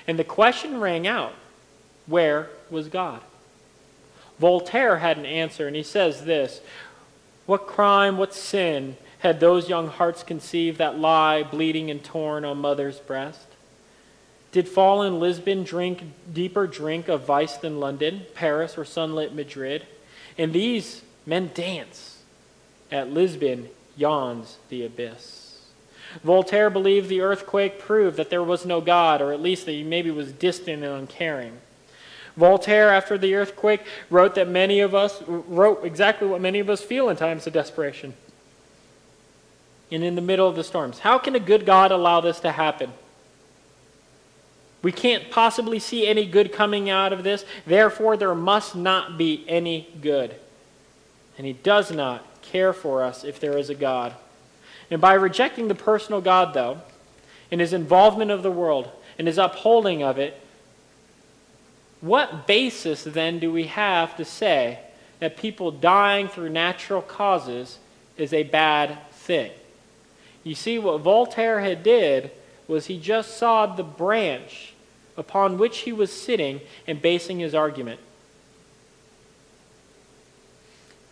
And 0.07 0.19
the 0.19 0.25
question 0.25 0.79
rang 0.79 1.07
out 1.07 1.33
where 2.07 2.51
was 2.71 2.89
God? 2.89 3.23
Voltaire 4.39 4.99
had 4.99 5.17
an 5.17 5.27
answer, 5.27 5.67
and 5.67 5.75
he 5.75 5.83
says 5.83 6.27
this 6.27 6.61
What 7.47 7.67
crime, 7.67 8.19
what 8.19 8.35
sin 8.35 8.99
had 9.21 9.41
those 9.41 9.71
young 9.71 9.89
hearts 9.89 10.23
conceived 10.23 10.77
that 10.79 10.99
lie 10.99 11.43
bleeding 11.43 11.91
and 11.91 12.05
torn 12.05 12.45
on 12.45 12.59
mother's 12.59 12.99
breast? 12.99 13.47
Did 14.57 14.71
fallen 14.71 15.21
Lisbon 15.21 15.65
drink 15.65 16.03
deeper 16.33 16.67
drink 16.67 17.09
of 17.09 17.27
vice 17.27 17.59
than 17.59 17.79
London, 17.79 18.23
Paris, 18.35 18.79
or 18.79 18.87
sunlit 18.87 19.35
Madrid? 19.35 19.85
And 20.39 20.51
these 20.55 21.03
men 21.27 21.51
dance 21.53 22.23
at 22.91 23.11
Lisbon 23.13 23.69
yawns 23.99 24.57
the 24.71 24.83
abyss. 24.83 25.61
Voltaire 26.25 26.71
believed 26.71 27.11
the 27.11 27.21
earthquake 27.21 27.79
proved 27.79 28.17
that 28.17 28.31
there 28.31 28.43
was 28.43 28.65
no 28.65 28.81
God, 28.81 29.21
or 29.21 29.31
at 29.31 29.43
least 29.43 29.67
that 29.67 29.73
he 29.73 29.83
maybe 29.83 30.11
was 30.11 30.33
distant 30.33 30.83
and 30.83 31.01
uncaring. 31.01 31.59
Voltaire, 32.35 32.89
after 32.89 33.19
the 33.19 33.35
earthquake, 33.35 33.83
wrote 34.09 34.37
that 34.37 34.49
many 34.49 34.81
of 34.81 34.95
us 34.95 35.23
wrote 35.27 35.85
exactly 35.85 36.27
what 36.27 36.41
many 36.41 36.61
of 36.61 36.71
us 36.71 36.81
feel 36.81 37.11
in 37.11 37.19
times 37.19 37.47
of 37.47 37.53
desperation 37.53 38.15
and 39.93 40.03
in 40.03 40.15
the 40.15 40.23
middle 40.23 40.49
of 40.49 40.57
the 40.57 40.65
storms. 40.65 41.01
How 41.01 41.19
can 41.19 41.35
a 41.35 41.41
good 41.41 41.67
God 41.67 41.93
allow 41.93 42.23
this 42.23 42.41
to 42.41 42.53
happen? 42.53 42.95
We 44.83 44.93
can't 44.93 45.31
possibly 45.31 45.79
see 45.79 46.07
any 46.07 46.27
good 46.27 46.53
coming 46.53 46.89
out 46.89 47.13
of 47.13 47.25
this, 47.25 47.45
therefore, 47.67 48.17
there 48.17 48.35
must 48.35 48.77
not 48.77 49.19
be 49.19 49.45
any 49.49 49.89
good. 50.01 50.37
And 51.37 51.47
he 51.47 51.55
does 51.55 51.91
not 51.91 52.25
care 52.43 52.73
for 52.73 53.03
us 53.03 53.25
if 53.25 53.41
there 53.41 53.59
is 53.59 53.69
a 53.69 53.75
God. 53.75 54.15
And 54.91 55.01
by 55.01 55.15
rejecting 55.15 55.69
the 55.69 55.75
personal 55.75 56.21
God, 56.21 56.55
though, 56.55 56.81
and 57.51 57.61
his 57.61 57.73
involvement 57.73 58.31
of 58.31 58.43
the 58.43 58.51
world 58.51 58.91
and 59.19 59.27
his 59.27 59.39
upholding 59.39 60.03
of 60.03 60.19
it, 60.19 60.41
what 62.01 62.47
basis 62.47 63.05
then 63.05 63.39
do 63.39 63.51
we 63.51 63.65
have 63.65 64.17
to 64.17 64.25
say 64.25 64.79
that 65.19 65.37
people 65.37 65.71
dying 65.71 66.29
through 66.29 66.51
natural 66.51 67.03
causes 67.03 67.79
is 68.17 68.33
a 68.33 68.45
bad 68.45 68.99
thing? 69.11 69.51
You 70.45 70.55
see, 70.55 70.79
what 70.79 71.01
Voltaire 71.01 71.61
had 71.61 71.83
did 71.83 72.31
was 72.69 72.87
he 72.87 72.99
just 72.99 73.37
sawed 73.37 73.77
the 73.77 73.85
branch 73.85 74.75
upon 75.17 75.59
which 75.59 75.79
he 75.79 75.93
was 75.93 76.13
sitting 76.13 76.61
and 76.87 77.01
basing 77.01 77.39
his 77.39 77.55
argument. 77.55 78.01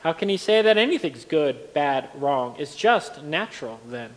How 0.00 0.12
can 0.12 0.28
he 0.28 0.36
say 0.36 0.60
that 0.60 0.76
anything's 0.76 1.24
good, 1.24 1.72
bad, 1.72 2.10
wrong? 2.14 2.56
It's 2.58 2.76
just 2.76 3.22
natural 3.22 3.80
then. 3.86 4.10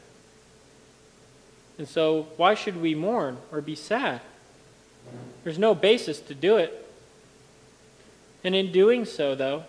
And 1.78 1.88
so, 1.88 2.28
why 2.36 2.56
should 2.56 2.82
we 2.82 2.94
mourn 2.94 3.38
or 3.52 3.62
be 3.62 3.76
sad? 3.76 4.22
There's 5.44 5.60
no 5.60 5.74
basis 5.74 6.20
to 6.22 6.36
do 6.36 6.58
it. 6.58 6.86
And 8.44 8.54
in 8.54 8.72
doing 8.72 9.06
so, 9.06 9.36
though, 9.36 9.64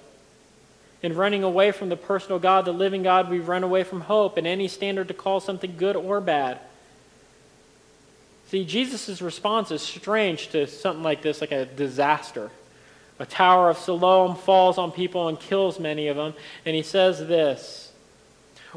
in 1.03 1.15
running 1.15 1.45
away 1.45 1.71
from 1.71 1.89
the 1.89 1.97
personal 1.97 2.41
God, 2.41 2.65
the 2.65 2.73
living 2.73 3.05
God, 3.05 3.31
we 3.31 3.39
run 3.39 3.63
away 3.63 3.85
from 3.85 4.01
hope 4.03 4.37
and 4.37 4.47
any 4.47 4.67
standard 4.67 5.09
to 5.09 5.15
call 5.15 5.39
something 5.39 5.77
good 5.77 5.95
or 5.95 6.21
bad. 6.21 6.59
See, 8.49 8.65
Jesus' 8.65 9.21
response 9.21 9.71
is 9.71 9.83
strange 9.83 10.49
to 10.49 10.67
something 10.67 11.03
like 11.03 11.21
this, 11.21 11.43
like 11.43 11.53
a 11.53 11.67
disaster. 11.67 12.51
A 13.19 13.27
tower 13.27 13.69
of 13.69 13.77
Siloam 13.77 14.37
falls 14.37 14.79
on 14.79 14.91
people 14.91 15.29
and 15.29 15.39
kills 15.39 15.79
many 15.79 16.09
of 16.09 16.17
them. 16.17 16.33
And 16.65 16.75
he 16.75 16.83
says 16.83 17.19
this 17.19 17.93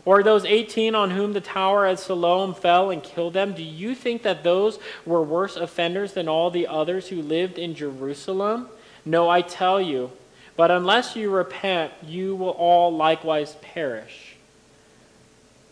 Or 0.04 0.24
those 0.24 0.44
18 0.44 0.94
on 0.94 1.12
whom 1.12 1.32
the 1.32 1.42
tower 1.42 1.86
at 1.86 2.00
Siloam 2.00 2.54
fell 2.54 2.90
and 2.90 3.02
killed 3.02 3.34
them, 3.34 3.54
do 3.54 3.64
you 3.64 3.96
think 3.96 4.24
that 4.24 4.44
those 4.44 4.78
were 5.06 5.24
worse 5.24 5.56
offenders 5.56 6.14
than 6.14 6.28
all 6.28 6.52
the 6.52 6.68
others 6.68 7.08
who 7.08 7.22
lived 7.22 7.58
in 7.58 7.74
Jerusalem? 7.74 8.68
No, 9.06 9.30
I 9.30 9.42
tell 9.42 9.80
you. 9.80 10.12
But 10.58 10.70
unless 10.70 11.16
you 11.16 11.30
repent, 11.30 11.94
you 12.06 12.36
will 12.36 12.50
all 12.50 12.94
likewise 12.94 13.56
perish. 13.62 14.36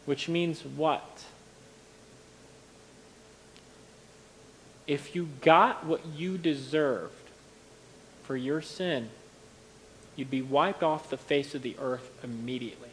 Which 0.06 0.30
means 0.30 0.64
what? 0.64 1.06
If 4.90 5.14
you 5.14 5.30
got 5.42 5.86
what 5.86 6.04
you 6.16 6.40
deserved 6.40 7.14
for 8.24 8.36
your 8.36 8.60
sin, 8.60 9.10
you'd 10.16 10.32
be 10.32 10.42
wiped 10.42 10.82
off 10.82 11.12
the 11.12 11.16
face 11.16 11.54
of 11.54 11.62
the 11.62 11.76
earth 11.80 12.10
immediately. 12.24 12.90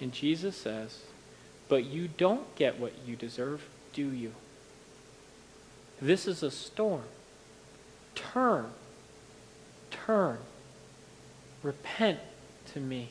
And 0.00 0.12
Jesus 0.12 0.56
says, 0.56 1.00
But 1.68 1.86
you 1.86 2.06
don't 2.06 2.54
get 2.54 2.78
what 2.78 2.92
you 3.04 3.16
deserve, 3.16 3.66
do 3.92 4.06
you? 4.06 4.30
This 6.00 6.28
is 6.28 6.44
a 6.44 6.52
storm. 6.52 7.02
Turn. 8.14 8.66
Turn. 9.90 10.38
Repent 11.64 12.20
to 12.74 12.78
me. 12.78 13.08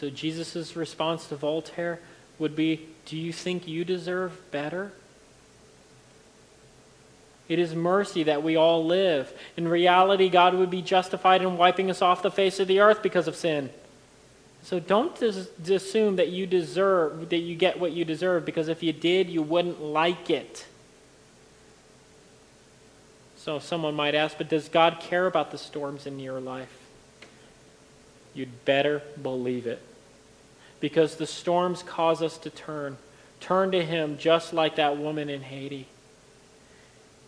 So 0.00 0.08
Jesus' 0.08 0.76
response 0.76 1.26
to 1.26 1.36
Voltaire 1.36 2.00
would 2.38 2.56
be 2.56 2.88
Do 3.04 3.18
you 3.18 3.34
think 3.34 3.68
you 3.68 3.84
deserve 3.84 4.40
better? 4.50 4.92
It 7.48 7.58
is 7.58 7.74
mercy 7.74 8.22
that 8.22 8.42
we 8.42 8.56
all 8.56 8.86
live. 8.86 9.32
In 9.56 9.68
reality, 9.68 10.30
God 10.30 10.54
would 10.54 10.70
be 10.70 10.82
justified 10.82 11.42
in 11.42 11.58
wiping 11.58 11.90
us 11.90 12.00
off 12.00 12.22
the 12.22 12.30
face 12.30 12.60
of 12.60 12.68
the 12.68 12.80
earth 12.80 13.02
because 13.02 13.26
of 13.28 13.36
sin. 13.36 13.70
So 14.62 14.78
don't 14.78 15.18
just 15.18 15.68
assume 15.68 16.16
that 16.16 16.28
you 16.28 16.46
deserve 16.46 17.28
that 17.28 17.38
you 17.38 17.56
get 17.56 17.78
what 17.78 17.92
you 17.92 18.04
deserve 18.04 18.46
because 18.46 18.68
if 18.68 18.82
you 18.82 18.92
did, 18.92 19.28
you 19.28 19.42
wouldn't 19.42 19.82
like 19.82 20.30
it. 20.30 20.64
So 23.36 23.58
someone 23.58 23.94
might 23.94 24.14
ask, 24.14 24.38
but 24.38 24.48
does 24.48 24.68
God 24.68 24.98
care 25.00 25.26
about 25.26 25.50
the 25.50 25.58
storms 25.58 26.06
in 26.06 26.20
your 26.20 26.40
life? 26.40 26.79
You'd 28.34 28.64
better 28.64 29.02
believe 29.20 29.66
it. 29.66 29.82
Because 30.78 31.16
the 31.16 31.26
storms 31.26 31.82
cause 31.82 32.22
us 32.22 32.38
to 32.38 32.50
turn. 32.50 32.96
Turn 33.40 33.70
to 33.72 33.84
Him 33.84 34.18
just 34.18 34.52
like 34.52 34.76
that 34.76 34.96
woman 34.96 35.28
in 35.28 35.42
Haiti. 35.42 35.86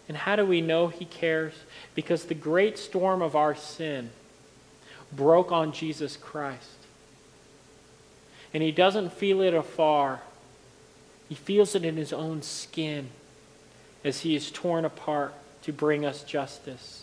And 0.08 0.16
how 0.16 0.36
do 0.36 0.44
we 0.44 0.60
know 0.60 0.88
He 0.88 1.04
cares? 1.04 1.54
Because 1.94 2.24
the 2.24 2.34
great 2.34 2.78
storm 2.78 3.22
of 3.22 3.36
our 3.36 3.54
sin 3.54 4.10
broke 5.12 5.52
on 5.52 5.72
Jesus 5.72 6.16
Christ. 6.16 6.78
And 8.54 8.62
He 8.62 8.72
doesn't 8.72 9.12
feel 9.12 9.40
it 9.40 9.54
afar, 9.54 10.22
He 11.28 11.34
feels 11.34 11.74
it 11.74 11.84
in 11.84 11.96
His 11.96 12.12
own 12.12 12.42
skin 12.42 13.08
as 14.04 14.20
He 14.20 14.34
is 14.34 14.50
torn 14.50 14.84
apart 14.84 15.34
to 15.62 15.72
bring 15.72 16.04
us 16.04 16.22
justice. 16.22 17.01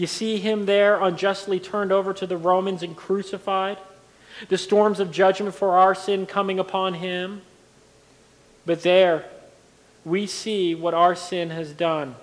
You 0.00 0.06
see 0.06 0.38
him 0.38 0.64
there 0.64 0.98
unjustly 0.98 1.60
turned 1.60 1.92
over 1.92 2.14
to 2.14 2.26
the 2.26 2.38
Romans 2.38 2.82
and 2.82 2.96
crucified, 2.96 3.76
the 4.48 4.56
storms 4.56 4.98
of 4.98 5.10
judgment 5.10 5.54
for 5.54 5.76
our 5.76 5.94
sin 5.94 6.24
coming 6.24 6.58
upon 6.58 6.94
him. 6.94 7.42
But 8.64 8.82
there, 8.82 9.26
we 10.02 10.26
see 10.26 10.74
what 10.74 10.94
our 10.94 11.14
sin 11.14 11.50
has 11.50 11.74
done. 11.74 12.16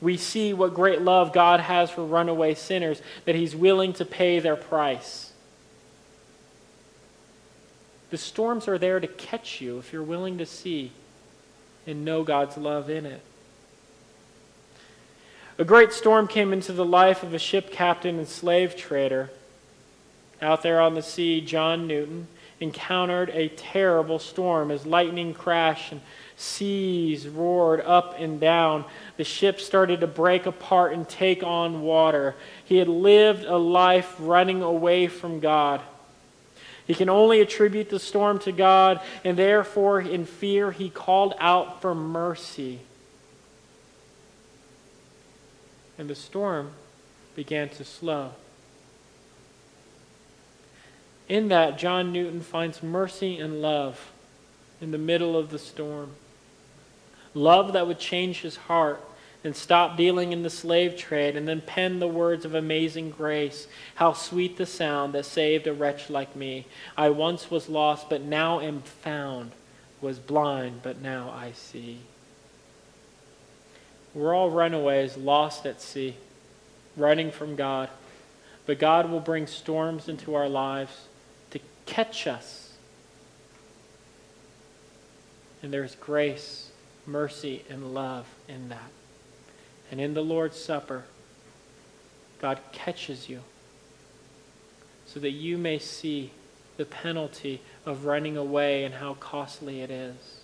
We 0.00 0.16
see 0.16 0.54
what 0.54 0.72
great 0.72 1.02
love 1.02 1.34
God 1.34 1.60
has 1.60 1.90
for 1.90 2.06
runaway 2.06 2.54
sinners, 2.54 3.02
that 3.26 3.34
he's 3.34 3.54
willing 3.54 3.92
to 3.92 4.06
pay 4.06 4.38
their 4.38 4.56
price. 4.56 5.30
The 8.08 8.16
storms 8.16 8.66
are 8.66 8.78
there 8.78 8.98
to 8.98 9.08
catch 9.08 9.60
you 9.60 9.76
if 9.76 9.92
you're 9.92 10.02
willing 10.02 10.38
to 10.38 10.46
see 10.46 10.92
and 11.86 12.02
know 12.02 12.24
God's 12.24 12.56
love 12.56 12.88
in 12.88 13.04
it. 13.04 13.20
A 15.62 15.64
great 15.64 15.92
storm 15.92 16.26
came 16.26 16.52
into 16.52 16.72
the 16.72 16.84
life 16.84 17.22
of 17.22 17.34
a 17.34 17.38
ship 17.38 17.70
captain 17.70 18.18
and 18.18 18.26
slave 18.26 18.74
trader. 18.74 19.30
Out 20.40 20.64
there 20.64 20.80
on 20.80 20.94
the 20.94 21.04
sea, 21.04 21.40
John 21.40 21.86
Newton 21.86 22.26
encountered 22.58 23.30
a 23.30 23.46
terrible 23.50 24.18
storm 24.18 24.72
as 24.72 24.86
lightning 24.86 25.32
crashed 25.32 25.92
and 25.92 26.00
seas 26.36 27.28
roared 27.28 27.80
up 27.82 28.18
and 28.18 28.40
down. 28.40 28.84
The 29.18 29.22
ship 29.22 29.60
started 29.60 30.00
to 30.00 30.08
break 30.08 30.46
apart 30.46 30.94
and 30.94 31.08
take 31.08 31.44
on 31.44 31.82
water. 31.82 32.34
He 32.64 32.78
had 32.78 32.88
lived 32.88 33.44
a 33.44 33.56
life 33.56 34.16
running 34.18 34.62
away 34.62 35.06
from 35.06 35.38
God. 35.38 35.80
He 36.88 36.94
can 36.94 37.08
only 37.08 37.40
attribute 37.40 37.88
the 37.88 38.00
storm 38.00 38.40
to 38.40 38.50
God, 38.50 39.00
and 39.22 39.36
therefore, 39.36 40.00
in 40.00 40.24
fear, 40.24 40.72
he 40.72 40.90
called 40.90 41.34
out 41.38 41.80
for 41.80 41.94
mercy 41.94 42.80
and 46.02 46.10
the 46.10 46.16
storm 46.16 46.72
began 47.36 47.68
to 47.68 47.84
slow. 47.84 48.32
In 51.28 51.46
that, 51.46 51.78
John 51.78 52.12
Newton 52.12 52.40
finds 52.40 52.82
mercy 52.82 53.38
and 53.38 53.62
love 53.62 54.10
in 54.80 54.90
the 54.90 54.98
middle 54.98 55.36
of 55.36 55.50
the 55.50 55.60
storm. 55.60 56.10
Love 57.34 57.72
that 57.74 57.86
would 57.86 58.00
change 58.00 58.40
his 58.40 58.56
heart 58.56 59.00
and 59.44 59.54
stop 59.54 59.96
dealing 59.96 60.32
in 60.32 60.42
the 60.42 60.50
slave 60.50 60.96
trade 60.96 61.36
and 61.36 61.46
then 61.46 61.60
pen 61.60 62.00
the 62.00 62.08
words 62.08 62.44
of 62.44 62.56
amazing 62.56 63.10
grace. 63.10 63.68
How 63.94 64.12
sweet 64.12 64.56
the 64.56 64.66
sound 64.66 65.12
that 65.12 65.24
saved 65.24 65.68
a 65.68 65.72
wretch 65.72 66.10
like 66.10 66.34
me. 66.34 66.66
I 66.96 67.10
once 67.10 67.48
was 67.48 67.68
lost, 67.68 68.10
but 68.10 68.22
now 68.22 68.58
am 68.58 68.82
found, 68.82 69.52
was 70.00 70.18
blind, 70.18 70.80
but 70.82 71.00
now 71.00 71.30
I 71.30 71.52
see. 71.52 72.00
We're 74.14 74.34
all 74.34 74.50
runaways, 74.50 75.16
lost 75.16 75.64
at 75.64 75.80
sea, 75.80 76.16
running 76.96 77.30
from 77.30 77.56
God. 77.56 77.88
But 78.66 78.78
God 78.78 79.10
will 79.10 79.20
bring 79.20 79.46
storms 79.46 80.08
into 80.08 80.34
our 80.34 80.48
lives 80.48 81.06
to 81.50 81.60
catch 81.86 82.26
us. 82.26 82.72
And 85.62 85.72
there's 85.72 85.94
grace, 85.94 86.70
mercy, 87.06 87.64
and 87.68 87.94
love 87.94 88.26
in 88.48 88.68
that. 88.68 88.90
And 89.90 90.00
in 90.00 90.14
the 90.14 90.22
Lord's 90.22 90.62
Supper, 90.62 91.04
God 92.40 92.58
catches 92.72 93.28
you 93.28 93.40
so 95.06 95.20
that 95.20 95.30
you 95.30 95.58
may 95.58 95.78
see 95.78 96.30
the 96.76 96.84
penalty 96.84 97.60
of 97.84 98.06
running 98.06 98.36
away 98.36 98.84
and 98.84 98.94
how 98.94 99.14
costly 99.14 99.82
it 99.82 99.90
is. 99.90 100.40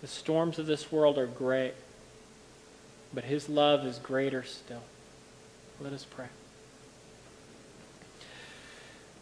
The 0.00 0.06
storms 0.06 0.58
of 0.58 0.66
this 0.66 0.92
world 0.92 1.18
are 1.18 1.26
great, 1.26 1.74
but 3.12 3.24
His 3.24 3.48
love 3.48 3.84
is 3.84 3.98
greater 3.98 4.42
still. 4.44 4.82
Let 5.80 5.92
us 5.92 6.04
pray. 6.08 6.26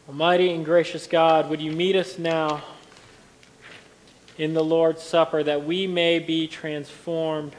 Almighty 0.09 0.53
and 0.53 0.64
gracious 0.64 1.07
God, 1.07 1.51
would 1.51 1.61
you 1.61 1.72
meet 1.72 1.96
us 1.96 2.18
now 2.18 2.62
in 4.38 4.55
the 4.55 4.62
Lord's 4.62 5.03
Supper 5.03 5.42
that 5.42 5.64
we 5.64 5.86
may 5.86 6.18
be 6.18 6.46
transformed 6.46 7.57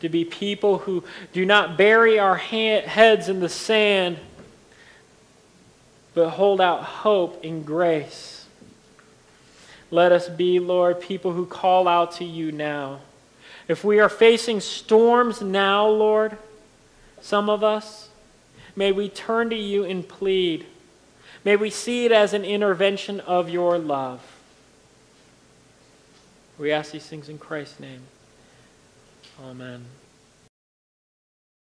to 0.00 0.08
be 0.08 0.24
people 0.24 0.78
who 0.78 1.02
do 1.32 1.44
not 1.44 1.76
bury 1.76 2.18
our 2.18 2.36
heads 2.36 3.28
in 3.28 3.40
the 3.40 3.48
sand, 3.48 4.18
but 6.14 6.30
hold 6.30 6.60
out 6.60 6.82
hope 6.82 7.42
and 7.44 7.66
grace. 7.66 8.35
Let 9.90 10.12
us 10.12 10.28
be, 10.28 10.58
Lord, 10.58 11.00
people 11.00 11.32
who 11.32 11.46
call 11.46 11.86
out 11.86 12.12
to 12.12 12.24
you 12.24 12.52
now. 12.52 13.00
If 13.68 13.84
we 13.84 13.98
are 14.00 14.08
facing 14.08 14.60
storms 14.60 15.40
now, 15.40 15.86
Lord, 15.88 16.38
some 17.20 17.48
of 17.50 17.64
us, 17.64 18.08
may 18.74 18.92
we 18.92 19.08
turn 19.08 19.50
to 19.50 19.56
you 19.56 19.84
and 19.84 20.06
plead. 20.06 20.66
May 21.44 21.56
we 21.56 21.70
see 21.70 22.04
it 22.04 22.12
as 22.12 22.32
an 22.32 22.44
intervention 22.44 23.20
of 23.20 23.48
your 23.48 23.78
love. 23.78 24.20
We 26.58 26.72
ask 26.72 26.92
these 26.92 27.06
things 27.06 27.28
in 27.28 27.38
Christ's 27.38 27.80
name. 27.80 28.02
Amen. 29.42 29.84